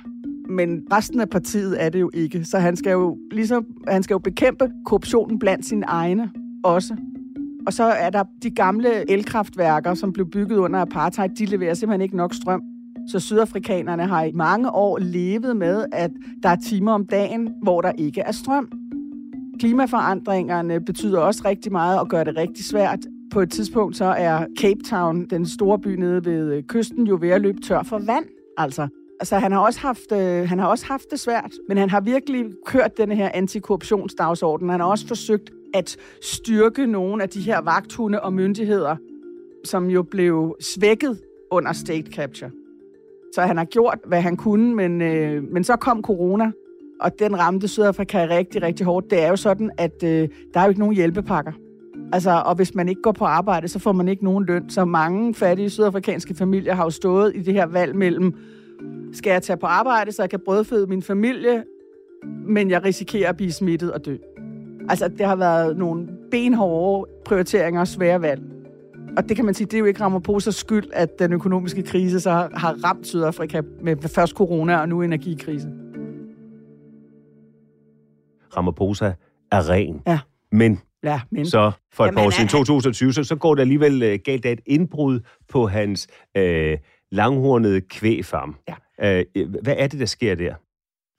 Men 0.48 0.82
resten 0.92 1.20
af 1.20 1.30
partiet 1.30 1.82
er 1.84 1.88
det 1.88 2.00
jo 2.00 2.10
ikke. 2.14 2.44
Så 2.44 2.58
han 2.58 2.76
skal 2.76 2.92
jo, 2.92 3.18
ligesom, 3.30 3.66
han 3.88 4.02
skal 4.02 4.14
jo 4.14 4.18
bekæmpe 4.18 4.70
korruptionen 4.84 5.38
blandt 5.38 5.66
sine 5.66 5.86
egne 5.86 6.30
også. 6.64 6.96
Og 7.66 7.72
så 7.72 7.84
er 7.84 8.10
der 8.10 8.24
de 8.42 8.50
gamle 8.50 9.10
elkraftværker, 9.10 9.94
som 9.94 10.12
blev 10.12 10.30
bygget 10.30 10.56
under 10.56 10.80
apartheid, 10.80 11.28
de 11.28 11.46
leverer 11.46 11.74
simpelthen 11.74 12.00
ikke 12.00 12.16
nok 12.16 12.34
strøm. 12.34 12.62
Så 13.08 13.20
sydafrikanerne 13.20 14.06
har 14.06 14.24
i 14.24 14.32
mange 14.32 14.70
år 14.70 14.98
levet 14.98 15.56
med, 15.56 15.86
at 15.92 16.10
der 16.42 16.48
er 16.48 16.56
timer 16.56 16.92
om 16.92 17.06
dagen, 17.06 17.54
hvor 17.62 17.80
der 17.80 17.92
ikke 17.98 18.20
er 18.20 18.32
strøm. 18.32 18.72
Klimaforandringerne 19.60 20.80
betyder 20.80 21.18
også 21.18 21.42
rigtig 21.44 21.72
meget 21.72 22.00
og 22.00 22.08
gør 22.08 22.24
det 22.24 22.36
rigtig 22.36 22.64
svært. 22.64 22.98
På 23.32 23.40
et 23.40 23.50
tidspunkt 23.50 23.96
så 23.96 24.04
er 24.04 24.46
Cape 24.58 24.80
Town, 24.90 25.26
den 25.26 25.46
store 25.46 25.78
by 25.78 25.88
nede 25.88 26.24
ved 26.24 26.52
øh, 26.52 26.62
kysten, 26.62 27.06
jo 27.06 27.18
ved 27.20 27.28
at 27.30 27.40
løbe 27.40 27.60
tør 27.60 27.82
for 27.82 27.98
vand. 27.98 28.24
Altså, 28.56 28.88
altså 29.20 29.38
han, 29.38 29.52
har 29.52 29.58
også 29.58 29.80
haft, 29.80 30.12
øh, 30.12 30.48
han 30.48 30.58
har 30.58 30.66
også 30.66 30.86
haft 30.86 31.04
det 31.10 31.20
svært, 31.20 31.52
men 31.68 31.76
han 31.76 31.90
har 31.90 32.00
virkelig 32.00 32.44
kørt 32.66 32.96
den 32.96 33.12
her 33.12 33.30
antikorruptionsdagsorden. 33.34 34.68
Han 34.68 34.80
har 34.80 34.86
også 34.86 35.06
forsøgt 35.06 35.50
at 35.74 35.96
styrke 36.22 36.86
nogle 36.86 37.22
af 37.22 37.28
de 37.28 37.40
her 37.40 37.60
vagthunde 37.60 38.20
og 38.20 38.32
myndigheder, 38.32 38.96
som 39.64 39.90
jo 39.90 40.02
blev 40.02 40.56
svækket 40.60 41.20
under 41.50 41.72
state 41.72 42.12
capture. 42.12 42.50
Så 43.34 43.42
han 43.42 43.56
har 43.56 43.64
gjort, 43.64 43.98
hvad 44.06 44.20
han 44.20 44.36
kunne, 44.36 44.74
men, 44.74 45.02
øh, 45.02 45.42
men 45.52 45.64
så 45.64 45.76
kom 45.76 46.02
corona, 46.02 46.52
og 47.00 47.18
den 47.18 47.38
ramte 47.38 47.68
Sydafrika 47.68 48.26
rigtig, 48.30 48.62
rigtig 48.62 48.86
hårdt. 48.86 49.10
Det 49.10 49.22
er 49.22 49.28
jo 49.28 49.36
sådan, 49.36 49.70
at 49.78 50.02
øh, 50.02 50.28
der 50.54 50.60
er 50.60 50.64
jo 50.64 50.68
ikke 50.68 50.80
nogen 50.80 50.94
hjælpepakker. 50.94 51.52
Altså, 52.12 52.42
og 52.46 52.54
hvis 52.54 52.74
man 52.74 52.88
ikke 52.88 53.02
går 53.02 53.12
på 53.12 53.24
arbejde, 53.24 53.68
så 53.68 53.78
får 53.78 53.92
man 53.92 54.08
ikke 54.08 54.24
nogen 54.24 54.44
løn. 54.44 54.70
Så 54.70 54.84
mange 54.84 55.34
fattige 55.34 55.70
sydafrikanske 55.70 56.34
familier 56.34 56.74
har 56.74 56.84
jo 56.84 56.90
stået 56.90 57.32
i 57.36 57.42
det 57.42 57.54
her 57.54 57.66
valg 57.66 57.96
mellem, 57.96 58.34
skal 59.12 59.30
jeg 59.30 59.42
tage 59.42 59.56
på 59.56 59.66
arbejde, 59.66 60.12
så 60.12 60.22
jeg 60.22 60.30
kan 60.30 60.40
brødføde 60.44 60.86
min 60.86 61.02
familie, 61.02 61.64
men 62.46 62.70
jeg 62.70 62.84
risikerer 62.84 63.28
at 63.28 63.36
blive 63.36 63.52
smittet 63.52 63.92
og 63.92 64.04
dø. 64.06 64.16
Altså, 64.88 65.08
det 65.08 65.26
har 65.26 65.36
været 65.36 65.76
nogle 65.76 66.08
benhårde 66.30 67.10
prioriteringer 67.24 67.80
og 67.80 67.88
svære 67.88 68.22
valg. 68.22 68.42
Og 69.16 69.28
det 69.28 69.36
kan 69.36 69.44
man 69.44 69.54
sige, 69.54 69.66
det 69.66 69.74
er 69.74 69.78
jo 69.78 69.84
ikke 69.84 70.04
Ramaphosa's 70.04 70.50
skyld, 70.50 70.84
at 70.92 71.18
den 71.18 71.32
økonomiske 71.32 71.82
krise 71.82 72.20
så 72.20 72.30
har 72.30 72.76
ramt 72.84 73.06
Sydafrika 73.06 73.62
med 73.82 73.96
først 74.08 74.32
corona 74.32 74.76
og 74.76 74.88
nu 74.88 75.02
energikrise. 75.02 75.68
Ramaphosa 78.56 79.12
er 79.52 79.70
ren. 79.70 80.02
Ja. 80.06 80.18
Men, 80.52 80.80
ja, 81.02 81.20
men. 81.30 81.46
så 81.46 81.72
for 81.92 82.04
et 82.04 82.06
Jamen, 82.08 82.16
par 82.18 82.26
år 82.26 82.30
siden, 82.30 82.44
er- 82.44 82.48
2020, 82.50 83.12
så, 83.12 83.24
så 83.24 83.36
går 83.36 83.54
det 83.54 83.60
alligevel 83.62 84.02
øh, 84.02 84.18
galt 84.24 84.46
af 84.46 84.52
et 84.52 84.60
indbrud 84.66 85.20
på 85.48 85.66
hans 85.66 86.08
øh, 86.36 86.78
langhornede 87.12 87.80
kvægfarm. 87.80 88.56
Ja. 89.00 89.24
Øh, 89.34 89.54
hvad 89.62 89.74
er 89.78 89.86
det, 89.86 90.00
der 90.00 90.06
sker 90.06 90.34
der? 90.34 90.54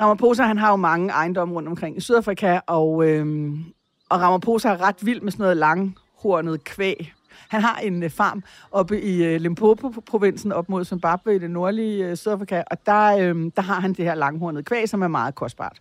Ramaphosa, 0.01 0.43
han 0.43 0.57
har 0.57 0.69
jo 0.69 0.75
mange 0.75 1.09
ejendomme 1.11 1.53
rundt 1.55 1.69
omkring 1.69 1.97
i 1.97 1.99
Sydafrika, 1.99 2.59
og, 2.67 3.07
øhm, 3.09 3.63
og 4.09 4.21
Ramaphosa 4.21 4.69
er 4.69 4.81
ret 4.87 5.05
vild 5.05 5.21
med 5.21 5.31
sådan 5.31 5.43
noget 5.43 5.57
langhornet 5.57 6.63
kvæg. 6.63 7.11
Han 7.49 7.61
har 7.61 7.77
en 7.77 8.03
øh, 8.03 8.09
farm 8.09 8.43
oppe 8.71 9.01
i 9.01 9.23
øh, 9.23 9.41
Limpopo-provinsen 9.41 10.51
op 10.51 10.69
mod 10.69 10.85
Zimbabwe 10.85 11.35
i 11.35 11.39
det 11.39 11.51
nordlige 11.51 12.05
øh, 12.05 12.15
Sydafrika, 12.15 12.63
og 12.71 12.77
der, 12.85 13.17
øh, 13.17 13.51
der 13.55 13.61
har 13.61 13.79
han 13.79 13.93
det 13.93 14.05
her 14.05 14.15
langhornede 14.15 14.63
kvæg, 14.63 14.89
som 14.89 15.01
er 15.01 15.07
meget 15.07 15.35
kostbart. 15.35 15.77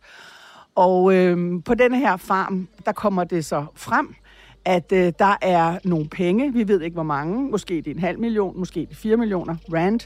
Og 0.74 1.14
øh, 1.14 1.62
på 1.64 1.74
denne 1.74 1.98
her 1.98 2.16
farm, 2.16 2.68
der 2.86 2.92
kommer 2.92 3.24
det 3.24 3.44
så 3.44 3.66
frem, 3.74 4.14
at 4.64 4.92
øh, 4.92 5.12
der 5.18 5.36
er 5.42 5.78
nogle 5.84 6.08
penge, 6.08 6.52
vi 6.52 6.68
ved 6.68 6.80
ikke 6.80 6.94
hvor 6.94 7.02
mange, 7.02 7.50
måske 7.50 7.74
det 7.76 7.86
er 7.86 7.94
en 7.94 8.00
halv 8.00 8.18
million, 8.18 8.58
måske 8.58 8.80
det 8.80 8.90
er 8.90 8.94
fire 8.94 9.16
millioner 9.16 9.56
rand, 9.72 10.00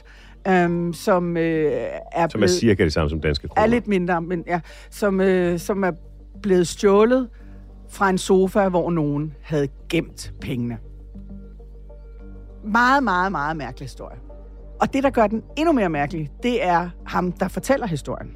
øhm, 0.47 0.93
som 0.93 1.37
øh, 1.37 1.71
er 1.71 1.97
Som 2.13 2.23
er 2.23 2.27
blevet, 2.27 2.49
cirka 2.49 2.83
det 2.83 2.93
samme 2.93 3.09
som 3.09 3.21
danske 3.21 3.47
kroner. 3.47 3.61
er 3.61 3.67
lidt 3.67 3.87
mindre, 3.87 4.21
men 4.21 4.43
ja, 4.47 4.59
som, 4.89 5.21
øh, 5.21 5.59
som 5.59 5.83
er 5.83 5.91
blevet 6.41 6.67
stjålet 6.67 7.29
fra 7.89 8.09
en 8.09 8.17
sofa, 8.17 8.69
hvor 8.69 8.91
nogen 8.91 9.33
havde 9.41 9.67
gemt 9.89 10.33
pengene. 10.41 10.77
Meget, 12.63 13.03
meget, 13.03 13.31
meget 13.31 13.57
mærkelig 13.57 13.85
historie. 13.85 14.17
Og 14.81 14.93
det, 14.93 15.03
der 15.03 15.09
gør 15.09 15.27
den 15.27 15.43
endnu 15.57 15.71
mere 15.71 15.89
mærkelig, 15.89 16.31
det 16.43 16.65
er 16.65 16.89
ham, 17.05 17.31
der 17.31 17.47
fortæller 17.47 17.87
historien. 17.87 18.29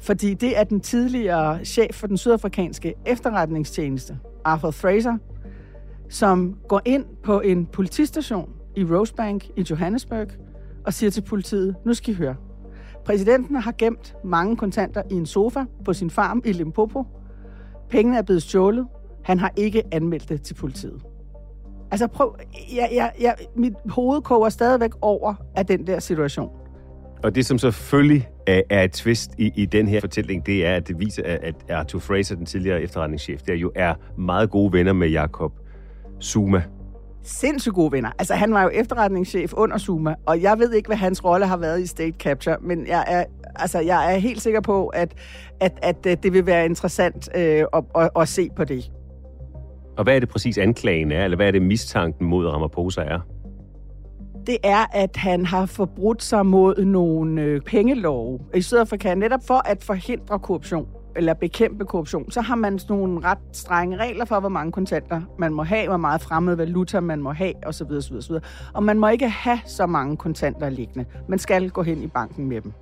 Fordi 0.00 0.34
det 0.34 0.58
er 0.58 0.64
den 0.64 0.80
tidligere 0.80 1.64
chef 1.64 1.94
for 1.94 2.06
den 2.06 2.16
sydafrikanske 2.16 2.94
efterretningstjeneste, 3.06 4.18
Arthur 4.44 4.70
Fraser, 4.70 5.16
som 6.08 6.56
går 6.68 6.80
ind 6.84 7.04
på 7.22 7.40
en 7.40 7.66
politistation 7.66 8.50
i 8.76 8.84
Rosebank 8.84 9.44
i 9.56 9.66
Johannesburg 9.70 10.28
og 10.86 10.94
siger 10.94 11.10
til 11.10 11.20
politiet, 11.20 11.76
nu 11.84 11.94
skal 11.94 12.14
I 12.14 12.16
høre. 12.16 12.36
Præsidenten 13.04 13.56
har 13.56 13.74
gemt 13.78 14.14
mange 14.24 14.56
kontanter 14.56 15.02
i 15.10 15.14
en 15.14 15.26
sofa 15.26 15.64
på 15.84 15.92
sin 15.92 16.10
farm 16.10 16.42
i 16.44 16.52
Limpopo. 16.52 17.04
Pengene 17.90 18.18
er 18.18 18.22
blevet 18.22 18.42
stjålet. 18.42 18.86
Han 19.24 19.38
har 19.38 19.52
ikke 19.56 19.82
anmeldt 19.92 20.28
det 20.28 20.42
til 20.42 20.54
politiet. 20.54 21.02
Altså 21.90 22.06
prøv, 22.06 22.36
jeg, 22.74 22.88
jeg, 22.94 23.12
jeg, 23.20 23.34
mit 23.56 23.72
hoved 23.90 24.22
koger 24.22 24.48
stadigvæk 24.48 24.90
over 25.00 25.34
af 25.56 25.66
den 25.66 25.86
der 25.86 25.98
situation. 25.98 26.50
Og 27.22 27.34
det, 27.34 27.46
som 27.46 27.58
selvfølgelig 27.58 28.28
er, 28.46 28.62
er 28.70 28.82
et 28.82 28.92
twist 28.92 29.30
i, 29.38 29.50
i 29.56 29.66
den 29.66 29.88
her 29.88 30.00
fortælling, 30.00 30.46
det 30.46 30.66
er, 30.66 30.76
at 30.76 30.88
det 30.88 30.98
viser, 30.98 31.22
at 31.24 31.54
Arthur 31.70 31.98
Fraser, 31.98 32.36
den 32.36 32.46
tidligere 32.46 32.82
efterretningschef, 32.82 33.42
der 33.42 33.54
jo 33.54 33.72
er 33.74 33.94
meget 34.18 34.50
gode 34.50 34.72
venner 34.72 34.92
med 34.92 35.08
Jakob 35.08 35.52
Zuma. 36.22 36.62
Sindssygt 37.22 37.74
gode 37.74 37.92
venner. 37.92 38.10
Altså 38.18 38.34
han 38.34 38.54
var 38.54 38.62
jo 38.62 38.68
efterretningschef 38.68 39.52
under 39.52 39.78
Zuma, 39.78 40.14
og 40.26 40.42
jeg 40.42 40.58
ved 40.58 40.72
ikke, 40.72 40.86
hvad 40.86 40.96
hans 40.96 41.24
rolle 41.24 41.46
har 41.46 41.56
været 41.56 41.80
i 41.80 41.86
State 41.86 42.16
Capture, 42.18 42.56
men 42.60 42.86
jeg 42.86 43.04
er, 43.06 43.24
altså, 43.56 43.80
jeg 43.80 44.14
er 44.14 44.18
helt 44.18 44.42
sikker 44.42 44.60
på, 44.60 44.86
at, 44.86 45.14
at, 45.60 45.78
at 45.82 46.06
øh, 46.06 46.16
det 46.22 46.32
vil 46.32 46.46
være 46.46 46.64
interessant 46.64 47.28
øh, 47.34 47.64
at, 47.74 47.84
at, 47.96 48.10
at 48.16 48.28
se 48.28 48.48
på 48.56 48.64
det. 48.64 48.90
Og 49.96 50.04
hvad 50.04 50.16
er 50.16 50.20
det 50.20 50.28
præcis 50.28 50.58
anklagen 50.58 51.12
er, 51.12 51.24
eller 51.24 51.36
hvad 51.36 51.46
er 51.46 51.50
det 51.50 51.62
mistanken 51.62 52.26
mod 52.26 52.46
Ramaphosa 52.46 53.00
er? 53.00 53.20
det 54.46 54.58
er, 54.62 54.86
at 54.92 55.16
han 55.16 55.46
har 55.46 55.66
forbrudt 55.66 56.22
sig 56.22 56.46
mod 56.46 56.84
nogle 56.84 57.42
øh, 57.42 57.60
pengelove 57.60 58.38
i 58.54 58.62
Sydafrika, 58.62 59.14
netop 59.14 59.40
for 59.46 59.68
at 59.68 59.84
forhindre 59.84 60.38
korruption 60.38 60.88
eller 61.16 61.34
bekæmpe 61.34 61.84
korruption, 61.84 62.30
så 62.30 62.40
har 62.40 62.54
man 62.54 62.78
sådan 62.78 62.96
nogle 62.96 63.20
ret 63.24 63.38
strenge 63.52 63.96
regler 63.96 64.24
for, 64.24 64.40
hvor 64.40 64.48
mange 64.48 64.72
kontanter 64.72 65.20
man 65.38 65.54
må 65.54 65.62
have, 65.62 65.88
hvor 65.88 65.96
meget 65.96 66.20
fremmed 66.20 66.56
valuta 66.56 67.00
man 67.00 67.20
må 67.20 67.32
have, 67.32 67.52
osv. 67.66 67.86
osv., 67.90 68.16
osv. 68.16 68.34
Og 68.74 68.82
man 68.82 68.98
må 68.98 69.08
ikke 69.08 69.28
have 69.28 69.58
så 69.66 69.86
mange 69.86 70.16
kontanter 70.16 70.68
liggende. 70.68 71.04
Man 71.28 71.38
skal 71.38 71.70
gå 71.70 71.82
hen 71.82 72.02
i 72.02 72.06
banken 72.06 72.48
med 72.48 72.60
dem. 72.60 72.72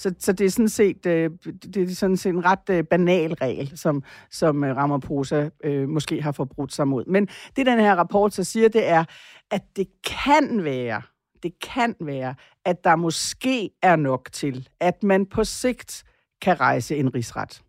Så, 0.00 0.14
så 0.18 0.32
det 0.32 0.46
er 0.46 0.50
sådan 0.50 0.68
set, 0.68 1.06
øh, 1.06 1.30
det 1.74 1.90
er 1.90 1.94
sådan 1.94 2.16
set 2.16 2.30
en 2.30 2.44
ret 2.44 2.70
øh, 2.70 2.84
banal 2.84 3.34
regel, 3.34 3.78
som, 3.78 4.02
som 4.30 4.64
øh, 4.64 4.76
Ramaphosa 4.76 5.48
øh, 5.64 5.88
måske 5.88 6.22
har 6.22 6.32
forbrudt 6.32 6.72
sig 6.72 6.88
mod. 6.88 7.04
Men 7.06 7.28
det, 7.56 7.66
den 7.66 7.80
her 7.80 7.94
rapport 7.94 8.34
så 8.34 8.44
siger, 8.44 8.68
det 8.68 8.88
er, 8.88 9.04
at 9.50 9.62
det 9.76 9.86
kan 10.04 10.64
være, 10.64 11.02
det 11.42 11.52
kan 11.62 11.94
være, 12.00 12.34
at 12.64 12.84
der 12.84 12.96
måske 12.96 13.70
er 13.82 13.96
nok 13.96 14.28
til, 14.32 14.68
at 14.80 15.02
man 15.02 15.26
på 15.26 15.44
sigt 15.44 16.04
kan 16.42 16.60
rejse 16.60 16.96
en 16.96 17.14
rigsret. 17.14 17.62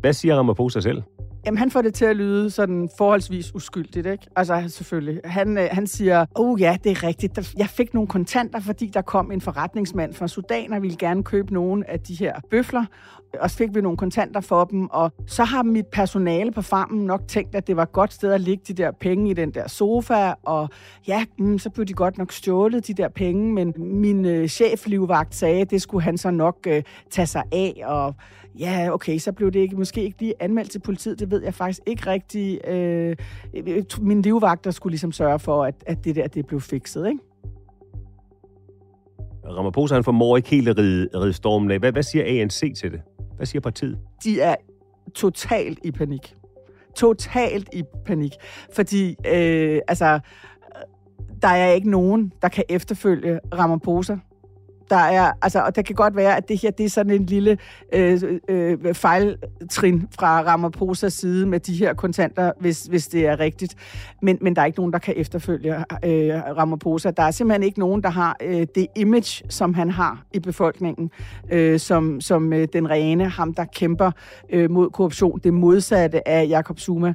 Hvad 0.00 0.12
siger 0.12 0.36
Ramaphosa 0.36 0.80
selv? 0.80 1.02
Jamen, 1.46 1.58
han 1.58 1.70
får 1.70 1.82
det 1.82 1.94
til 1.94 2.04
at 2.04 2.16
lyde 2.16 2.50
sådan 2.50 2.88
forholdsvis 2.98 3.54
uskyldigt, 3.54 4.06
ikke? 4.06 4.26
Altså, 4.36 4.64
selvfølgelig. 4.68 5.20
Han, 5.24 5.58
øh, 5.58 5.68
han 5.72 5.86
siger, 5.86 6.26
oh 6.34 6.60
ja, 6.60 6.76
det 6.84 6.92
er 6.92 7.02
rigtigt. 7.02 7.54
Jeg 7.56 7.68
fik 7.68 7.94
nogle 7.94 8.08
kontanter, 8.08 8.60
fordi 8.60 8.86
der 8.86 9.02
kom 9.02 9.32
en 9.32 9.40
forretningsmand 9.40 10.14
fra 10.14 10.28
Sudan 10.28 10.72
og 10.72 10.82
ville 10.82 10.96
gerne 10.96 11.22
købe 11.22 11.54
nogle 11.54 11.90
af 11.90 12.00
de 12.00 12.14
her 12.14 12.34
bøfler. 12.50 12.84
Og 13.40 13.50
så 13.50 13.56
fik 13.56 13.74
vi 13.74 13.80
nogle 13.80 13.98
kontanter 13.98 14.40
for 14.40 14.64
dem, 14.64 14.88
og 14.90 15.12
så 15.26 15.44
har 15.44 15.62
mit 15.62 15.86
personale 15.86 16.52
på 16.52 16.62
farmen 16.62 17.06
nok 17.06 17.22
tænkt, 17.28 17.54
at 17.54 17.66
det 17.66 17.76
var 17.76 17.82
et 17.82 17.92
godt 17.92 18.12
sted 18.12 18.32
at 18.32 18.40
ligge 18.40 18.64
de 18.68 18.72
der 18.72 18.90
penge 18.90 19.30
i 19.30 19.34
den 19.34 19.50
der 19.50 19.68
sofa, 19.68 20.32
og 20.42 20.68
ja, 21.08 21.24
mm, 21.38 21.58
så 21.58 21.70
blev 21.70 21.86
de 21.86 21.92
godt 21.92 22.18
nok 22.18 22.32
stjålet, 22.32 22.86
de 22.86 22.94
der 22.94 23.08
penge, 23.08 23.52
men 23.52 23.74
min 23.76 24.24
øh, 24.24 24.48
cheflivvagt 24.48 25.34
sagde, 25.34 25.60
at 25.60 25.70
det 25.70 25.82
skulle 25.82 26.02
han 26.02 26.18
så 26.18 26.30
nok 26.30 26.56
øh, 26.68 26.82
tage 27.10 27.26
sig 27.26 27.42
af, 27.52 27.82
og 27.84 28.14
ja, 28.58 28.88
okay, 28.92 29.18
så 29.18 29.32
blev 29.32 29.50
det 29.50 29.60
ikke, 29.60 29.76
måske 29.76 30.02
ikke 30.02 30.20
lige 30.20 30.34
anmeldt 30.40 30.70
til 30.70 30.78
politiet, 30.78 31.18
det 31.18 31.30
ved 31.30 31.42
jeg 31.42 31.54
faktisk 31.54 31.80
ikke 31.86 32.06
rigtigt. 32.06 32.68
Øh, 32.68 33.16
min 34.00 34.22
livvagter 34.22 34.70
skulle 34.70 34.90
ligesom 34.90 35.12
sørge 35.12 35.38
for, 35.38 35.64
at, 35.64 35.74
at 35.86 36.04
det 36.04 36.16
der, 36.16 36.26
det 36.26 36.46
blev 36.46 36.60
fikset, 36.60 37.06
ikke? 37.06 37.20
Ramaphosa 39.44 39.94
han 39.94 40.04
formår 40.04 40.36
ikke 40.36 40.48
helt 40.48 40.68
at 40.68 40.78
ride, 40.78 41.08
ride 41.14 41.32
stormen 41.32 41.70
af. 41.70 41.78
Hvad, 41.78 41.92
hvad 41.92 42.02
siger 42.02 42.24
ANC 42.24 42.74
til 42.76 42.92
det? 42.92 43.00
Hvad 43.36 43.46
siger 43.46 43.60
partiet? 43.60 43.98
de 44.24 44.40
er 44.40 44.54
totalt 45.14 45.78
i 45.84 45.90
panik. 45.90 46.34
Totalt 46.96 47.68
i 47.72 47.82
panik. 48.06 48.32
Fordi, 48.74 49.16
øh, 49.26 49.80
altså, 49.88 50.20
der 51.42 51.48
er 51.48 51.72
ikke 51.72 51.90
nogen, 51.90 52.32
der 52.42 52.48
kan 52.48 52.64
efterfølge 52.68 53.40
Ramaphosa. 53.54 54.16
Der 54.90 54.96
er, 54.96 55.32
altså, 55.42 55.60
og 55.60 55.76
det 55.76 55.84
kan 55.84 55.94
godt 55.94 56.16
være, 56.16 56.36
at 56.36 56.48
det 56.48 56.62
her 56.62 56.70
det 56.70 56.86
er 56.86 56.90
sådan 56.90 57.12
en 57.12 57.26
lille 57.26 57.58
øh, 57.92 58.22
øh, 58.48 58.94
fejltrin 58.94 60.08
fra 60.18 60.42
Ramaphosa's 60.42 61.08
side 61.08 61.46
med 61.46 61.60
de 61.60 61.74
her 61.74 61.94
kontanter, 61.94 62.52
hvis, 62.60 62.84
hvis 62.84 63.08
det 63.08 63.26
er 63.26 63.40
rigtigt. 63.40 63.74
Men, 64.22 64.38
men 64.40 64.56
der 64.56 64.62
er 64.62 64.66
ikke 64.66 64.78
nogen, 64.78 64.92
der 64.92 64.98
kan 64.98 65.14
efterfølge 65.16 65.76
øh, 65.76 66.56
Ramaphosa. 66.56 67.10
Der 67.10 67.22
er 67.22 67.30
simpelthen 67.30 67.62
ikke 67.62 67.78
nogen, 67.78 68.02
der 68.02 68.10
har 68.10 68.36
øh, 68.42 68.66
det 68.74 68.86
image, 68.96 69.44
som 69.48 69.74
han 69.74 69.90
har 69.90 70.24
i 70.32 70.38
befolkningen, 70.38 71.10
øh, 71.52 71.78
som, 71.78 72.20
som 72.20 72.52
øh, 72.52 72.68
den 72.72 72.90
rene, 72.90 73.28
ham 73.28 73.54
der 73.54 73.64
kæmper 73.64 74.10
øh, 74.50 74.70
mod 74.70 74.90
korruption, 74.90 75.40
det 75.44 75.54
modsatte 75.54 76.28
af 76.28 76.48
Jakob 76.48 76.78
Zuma 76.78 77.14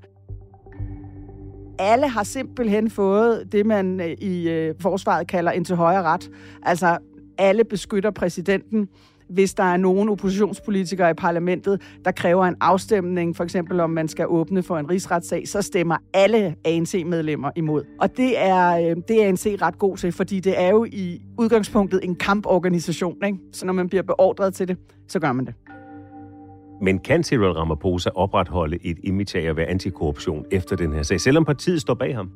alle 1.79 2.07
har 2.07 2.23
simpelthen 2.23 2.89
fået 2.89 3.51
det, 3.51 3.65
man 3.65 4.01
øh, 4.01 4.07
i 4.07 4.49
øh, 4.49 4.75
forsvaret 4.79 5.27
kalder 5.27 5.51
en 5.51 5.65
til 5.65 5.75
højre 5.75 6.03
ret. 6.03 6.29
Altså, 6.63 6.97
alle 7.37 7.63
beskytter 7.63 8.11
præsidenten. 8.11 8.89
Hvis 9.29 9.53
der 9.53 9.63
er 9.63 9.77
nogen 9.77 10.09
oppositionspolitikere 10.09 11.11
i 11.11 11.13
parlamentet, 11.13 11.81
der 12.05 12.11
kræver 12.11 12.45
en 12.45 12.55
afstemning, 12.61 13.35
for 13.35 13.43
eksempel 13.43 13.79
om 13.79 13.89
man 13.89 14.07
skal 14.07 14.25
åbne 14.27 14.63
for 14.63 14.77
en 14.77 14.89
rigsretssag, 14.89 15.47
så 15.47 15.61
stemmer 15.61 15.97
alle 16.13 16.55
ANC-medlemmer 16.65 17.51
imod. 17.55 17.83
Og 17.99 18.17
det 18.17 18.39
er, 18.39 18.77
øh, 18.77 18.95
det 19.07 19.23
er 19.23 19.27
ANC 19.27 19.57
ret 19.61 19.77
god 19.77 19.97
til, 19.97 20.11
fordi 20.11 20.39
det 20.39 20.61
er 20.61 20.69
jo 20.69 20.85
i 20.85 21.21
udgangspunktet 21.37 21.99
en 22.03 22.15
kamporganisation. 22.15 23.17
Ikke? 23.25 23.37
Så 23.51 23.65
når 23.65 23.73
man 23.73 23.89
bliver 23.89 24.03
beordret 24.03 24.53
til 24.53 24.67
det, 24.67 24.77
så 25.07 25.19
gør 25.19 25.31
man 25.31 25.45
det. 25.45 25.53
Men 26.81 26.99
kan 26.99 27.23
Cyril 27.23 27.51
Ramaphosa 27.51 28.09
opretholde 28.15 28.77
et 28.81 28.97
image 29.03 29.39
af 29.39 29.49
at 29.49 29.57
være 29.57 29.65
antikorruption 29.65 30.45
efter 30.51 30.75
den 30.75 30.93
her 30.93 31.03
sag, 31.03 31.21
selvom 31.21 31.45
partiet 31.45 31.81
står 31.81 31.93
bag 31.93 32.15
ham? 32.15 32.29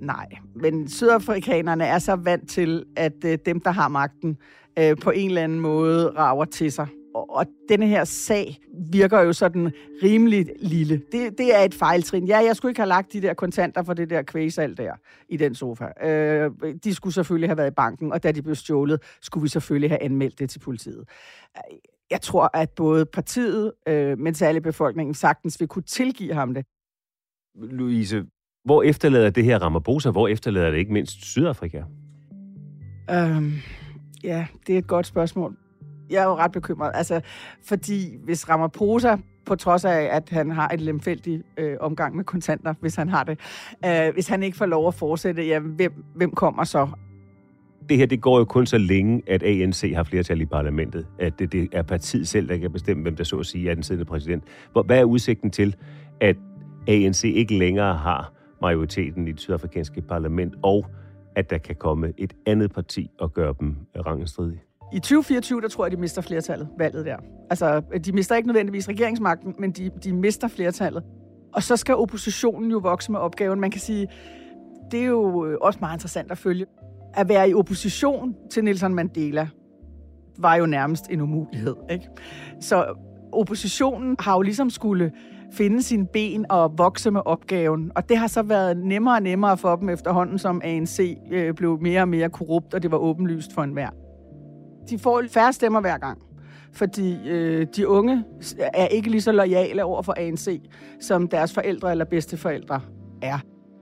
Nej, 0.00 0.26
men 0.54 0.88
sydafrikanerne 0.88 1.84
er 1.84 1.98
så 1.98 2.16
vant 2.16 2.50
til, 2.50 2.84
at 2.96 3.24
øh, 3.24 3.38
dem, 3.46 3.60
der 3.60 3.70
har 3.70 3.88
magten, 3.88 4.36
øh, 4.78 4.96
på 4.96 5.10
en 5.10 5.28
eller 5.28 5.42
anden 5.42 5.60
måde 5.60 6.10
rager 6.10 6.44
til 6.44 6.72
sig. 6.72 6.86
Og, 7.14 7.30
og 7.30 7.46
denne 7.68 7.86
her 7.86 8.04
sag 8.04 8.58
virker 8.92 9.20
jo 9.20 9.32
sådan 9.32 9.72
rimelig 10.02 10.46
lille. 10.58 11.02
Det, 11.12 11.38
det 11.38 11.54
er 11.54 11.60
et 11.60 11.74
fejltrin. 11.74 12.26
Ja, 12.26 12.38
jeg 12.38 12.56
skulle 12.56 12.70
ikke 12.70 12.80
have 12.80 12.88
lagt 12.88 13.12
de 13.12 13.22
der 13.22 13.34
kontanter 13.34 13.82
for 13.82 13.94
det 13.94 14.10
der 14.10 14.22
kvæsal 14.22 14.76
der 14.76 14.92
i 15.28 15.36
den 15.36 15.54
sofa. 15.54 16.06
Øh, 16.08 16.50
de 16.84 16.94
skulle 16.94 17.14
selvfølgelig 17.14 17.48
have 17.48 17.56
været 17.56 17.70
i 17.70 17.74
banken, 17.74 18.12
og 18.12 18.22
da 18.22 18.32
de 18.32 18.42
blev 18.42 18.54
stjålet, 18.54 19.02
skulle 19.22 19.42
vi 19.42 19.48
selvfølgelig 19.48 19.90
have 19.90 20.02
anmeldt 20.02 20.38
det 20.38 20.50
til 20.50 20.58
politiet. 20.58 21.08
Jeg 22.10 22.20
tror, 22.20 22.50
at 22.54 22.70
både 22.70 23.06
partiet, 23.06 23.72
øh, 23.88 24.18
men 24.18 24.34
særligt 24.34 24.64
befolkningen, 24.64 25.14
sagtens 25.14 25.60
vil 25.60 25.68
kunne 25.68 25.82
tilgive 25.82 26.34
ham 26.34 26.54
det. 26.54 26.66
Louise, 27.54 28.24
hvor 28.64 28.82
efterlader 28.82 29.30
det 29.30 29.44
her 29.44 29.58
Ramaphosa? 29.58 30.10
Hvor 30.10 30.28
efterlader 30.28 30.70
det 30.70 30.78
ikke 30.78 30.92
mindst 30.92 31.24
Sydafrika? 31.24 31.82
Øhm, 33.10 33.52
ja, 34.24 34.46
det 34.66 34.74
er 34.74 34.78
et 34.78 34.86
godt 34.86 35.06
spørgsmål. 35.06 35.56
Jeg 36.10 36.22
er 36.22 36.24
jo 36.24 36.36
ret 36.36 36.52
bekymret, 36.52 36.90
altså, 36.94 37.20
fordi 37.68 38.16
hvis 38.24 38.48
Ramaphosa 38.48 39.16
på 39.46 39.56
trods 39.56 39.84
af, 39.84 40.08
at 40.10 40.28
han 40.30 40.50
har 40.50 40.68
et 40.68 40.80
lemfældig 40.80 41.42
øh, 41.58 41.76
omgang 41.80 42.16
med 42.16 42.24
kontanter, 42.24 42.74
hvis 42.80 42.94
han 42.94 43.08
har 43.08 43.24
det. 43.24 43.38
Øh, 43.84 44.12
hvis 44.12 44.28
han 44.28 44.42
ikke 44.42 44.56
får 44.56 44.66
lov 44.66 44.88
at 44.88 44.94
fortsætte, 44.94 45.46
ja, 45.46 45.58
hvem, 45.58 45.92
hvem 46.14 46.30
kommer 46.30 46.64
så? 46.64 46.88
Det 47.88 47.96
her, 47.96 48.06
det 48.06 48.20
går 48.20 48.38
jo 48.38 48.44
kun 48.44 48.66
så 48.66 48.78
længe, 48.78 49.22
at 49.26 49.42
ANC 49.42 49.92
har 49.94 50.02
flertal 50.02 50.40
i 50.40 50.46
parlamentet. 50.46 51.06
At 51.18 51.38
det, 51.38 51.52
det 51.52 51.68
er 51.72 51.82
partiet 51.82 52.28
selv, 52.28 52.48
der 52.48 52.56
kan 52.56 52.72
bestemme, 52.72 53.02
hvem 53.02 53.16
der 53.16 53.24
så 53.24 53.36
at 53.36 53.46
sige 53.46 53.70
er 53.70 53.74
den 53.74 53.82
siddende 53.82 54.04
præsident. 54.04 54.44
Hvad 54.86 54.98
er 54.98 55.04
udsigten 55.04 55.50
til, 55.50 55.76
at 56.20 56.36
ANC 56.88 57.24
ikke 57.24 57.58
længere 57.58 57.96
har 57.96 58.39
majoriteten 58.62 59.28
i 59.28 59.32
det 59.32 59.40
sydafrikanske 59.40 60.00
parlament, 60.00 60.54
og 60.62 60.86
at 61.36 61.50
der 61.50 61.58
kan 61.58 61.76
komme 61.76 62.12
et 62.18 62.32
andet 62.46 62.72
parti 62.72 63.10
og 63.18 63.32
gøre 63.32 63.54
dem 63.60 63.76
øh, 63.96 64.06
rangenstridige? 64.06 64.62
I 64.92 64.98
2024, 64.98 65.60
der 65.60 65.68
tror 65.68 65.84
jeg, 65.84 65.92
de 65.92 65.96
mister 65.96 66.22
flertallet, 66.22 66.68
valget 66.78 67.06
der. 67.06 67.16
Altså, 67.50 67.82
de 68.04 68.12
mister 68.12 68.36
ikke 68.36 68.48
nødvendigvis 68.48 68.88
regeringsmagten, 68.88 69.54
men 69.58 69.70
de, 69.70 69.90
de 70.04 70.12
mister 70.12 70.48
flertallet. 70.48 71.02
Og 71.54 71.62
så 71.62 71.76
skal 71.76 71.94
oppositionen 71.94 72.70
jo 72.70 72.78
vokse 72.78 73.12
med 73.12 73.20
opgaven. 73.20 73.60
Man 73.60 73.70
kan 73.70 73.80
sige, 73.80 74.08
det 74.90 75.00
er 75.00 75.06
jo 75.06 75.46
øh, 75.46 75.58
også 75.60 75.78
meget 75.82 75.96
interessant 75.96 76.30
at 76.30 76.38
følge. 76.38 76.66
At 77.14 77.28
være 77.28 77.50
i 77.50 77.54
opposition 77.54 78.36
til 78.50 78.64
Nelson 78.64 78.94
Mandela 78.94 79.48
var 80.38 80.54
jo 80.54 80.66
nærmest 80.66 81.04
en 81.10 81.20
umulighed. 81.20 81.76
Ikke? 81.90 82.08
Så 82.60 82.94
oppositionen 83.32 84.16
har 84.18 84.34
jo 84.34 84.42
ligesom 84.42 84.70
skulle 84.70 85.12
finde 85.52 85.82
sine 85.82 86.06
ben 86.06 86.46
og 86.50 86.78
vokse 86.78 87.10
med 87.10 87.20
opgaven. 87.24 87.92
Og 87.94 88.08
det 88.08 88.16
har 88.16 88.26
så 88.26 88.42
været 88.42 88.76
nemmere 88.76 89.14
og 89.14 89.22
nemmere 89.22 89.56
for 89.56 89.76
dem 89.76 89.88
efterhånden, 89.88 90.38
som 90.38 90.60
ANC 90.64 91.18
øh, 91.32 91.54
blev 91.54 91.78
mere 91.80 92.00
og 92.00 92.08
mere 92.08 92.28
korrupt, 92.28 92.74
og 92.74 92.82
det 92.82 92.90
var 92.90 92.98
åbenlyst 92.98 93.54
for 93.54 93.62
enhver. 93.62 93.90
De 94.90 94.98
får 94.98 95.22
færre 95.30 95.52
stemmer 95.52 95.80
hver 95.80 95.98
gang, 95.98 96.18
fordi 96.72 97.28
øh, 97.28 97.66
de 97.76 97.88
unge 97.88 98.24
er 98.58 98.86
ikke 98.86 99.10
lige 99.10 99.20
så 99.20 99.32
lojale 99.32 99.84
over 99.84 100.02
for 100.02 100.14
ANC, 100.16 100.60
som 101.00 101.28
deres 101.28 101.54
forældre 101.54 101.90
eller 101.90 102.04
bedsteforældre 102.04 102.80
er. 103.22 103.38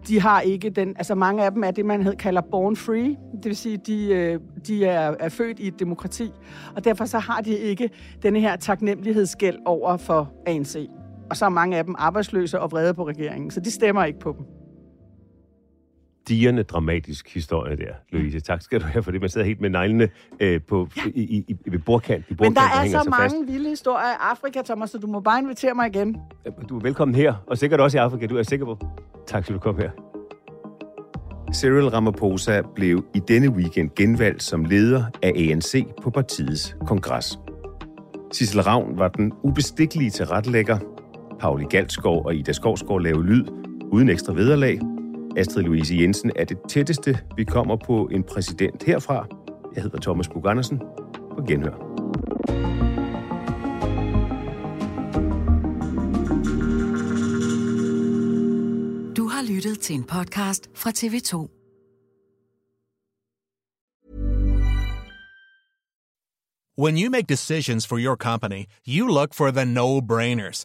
De 0.08 0.20
har 0.20 0.40
ikke 0.40 0.70
den, 0.70 0.88
altså 0.96 1.14
mange 1.14 1.44
af 1.44 1.52
dem 1.52 1.64
er 1.64 1.70
det, 1.70 1.86
man 1.86 2.16
kalder 2.18 2.40
born 2.40 2.76
free, 2.76 3.16
det 3.32 3.44
vil 3.44 3.56
sige, 3.56 3.76
de, 3.76 4.06
øh, 4.14 4.40
de 4.66 4.84
er, 4.84 5.14
er 5.20 5.28
født 5.28 5.58
i 5.58 5.66
et 5.66 5.80
demokrati, 5.80 6.30
og 6.76 6.84
derfor 6.84 7.04
så 7.04 7.18
har 7.18 7.40
de 7.40 7.58
ikke 7.58 7.90
denne 8.22 8.40
her 8.40 8.56
taknemmelighedsgæld 8.56 9.58
over 9.66 9.96
for 9.96 10.32
ANC. 10.46 10.88
Og 11.30 11.36
så 11.36 11.44
er 11.44 11.48
mange 11.48 11.76
af 11.78 11.84
dem 11.84 11.94
arbejdsløse 11.98 12.60
og 12.60 12.70
vrede 12.70 12.94
på 12.94 13.08
regeringen, 13.08 13.50
så 13.50 13.60
de 13.60 13.70
stemmer 13.70 14.04
ikke 14.04 14.18
på 14.18 14.34
dem 14.38 14.46
digerne 16.28 16.62
dramatisk 16.62 17.34
historie 17.34 17.76
der, 17.76 17.92
Louise. 18.12 18.40
Tak 18.40 18.62
skal 18.62 18.80
du 18.80 18.86
have 18.86 19.02
for 19.02 19.10
det. 19.10 19.20
Man 19.20 19.30
sidder 19.30 19.46
helt 19.46 19.60
med 19.60 19.70
neglene 19.70 20.08
øh, 20.40 20.60
på, 20.68 20.88
ja. 20.96 21.02
i, 21.14 21.22
i, 21.22 21.44
i, 21.48 21.56
ved 21.70 21.78
bordkant. 21.78 22.24
I 22.28 22.34
bordkant, 22.34 22.54
Men 22.54 22.54
der 22.54 22.80
er 22.82 22.86
så, 22.86 23.04
så 23.04 23.10
mange 23.10 23.46
fast. 23.46 23.52
vilde 23.52 23.68
historier 23.68 24.06
i 24.06 24.16
Afrika, 24.20 24.62
Thomas, 24.62 24.90
så 24.90 24.98
du 24.98 25.06
må 25.06 25.20
bare 25.20 25.38
invitere 25.40 25.74
mig 25.74 25.86
igen. 25.86 26.16
Du 26.68 26.78
er 26.78 26.82
velkommen 26.82 27.14
her, 27.14 27.34
og 27.46 27.58
sikkert 27.58 27.80
også 27.80 27.98
i 27.98 28.00
Afrika, 28.00 28.26
du 28.26 28.36
er 28.36 28.42
sikker 28.42 28.66
på. 28.66 28.78
Tak 29.26 29.44
skal 29.44 29.54
du 29.54 29.60
komme 29.60 29.80
her. 29.82 29.90
Cyril 31.54 31.88
Ramaphosa 31.88 32.62
blev 32.74 33.04
i 33.14 33.18
denne 33.28 33.50
weekend 33.50 33.90
genvalgt 33.96 34.42
som 34.42 34.64
leder 34.64 35.04
af 35.22 35.32
ANC 35.36 35.86
på 36.02 36.10
partiets 36.10 36.76
kongres. 36.86 37.38
Sissel 38.32 38.62
Ravn 38.62 38.98
var 38.98 39.08
den 39.08 39.32
ubestikkelige 39.42 40.10
tilrettelægger. 40.10 40.78
Pauli 41.40 41.64
Galskov 41.70 42.26
og 42.26 42.34
Ida 42.34 42.52
Skovsgaard 42.52 43.02
lavede 43.02 43.26
lyd 43.26 43.44
uden 43.92 44.08
ekstra 44.08 44.32
vederlag, 44.32 44.80
Astrid 45.36 45.64
Louise 45.64 45.96
Jensen 45.96 46.32
er 46.36 46.44
det 46.44 46.58
tætteste, 46.68 47.18
vi 47.36 47.44
kommer 47.44 47.76
på 47.76 48.08
en 48.12 48.24
præsident 48.24 48.82
herfra. 48.82 49.26
Jeg 49.74 49.82
hedder 49.82 49.98
Thomas 50.00 50.28
Bug 50.28 50.46
Andersen. 50.46 50.78
På 51.36 51.42
genhør. 51.48 51.74
Du 59.16 59.28
har 59.28 59.54
lyttet 59.54 59.80
til 59.80 59.94
en 59.96 60.04
podcast 60.04 60.70
fra 60.74 60.90
TV2. 60.90 61.54
When 66.80 66.96
you 66.96 67.10
make 67.10 67.26
decisions 67.26 67.86
for 67.86 67.98
your 67.98 68.16
company, 68.16 68.64
you 68.86 69.08
look 69.08 69.34
for 69.34 69.50
the 69.50 69.64
no-brainers. 69.64 70.64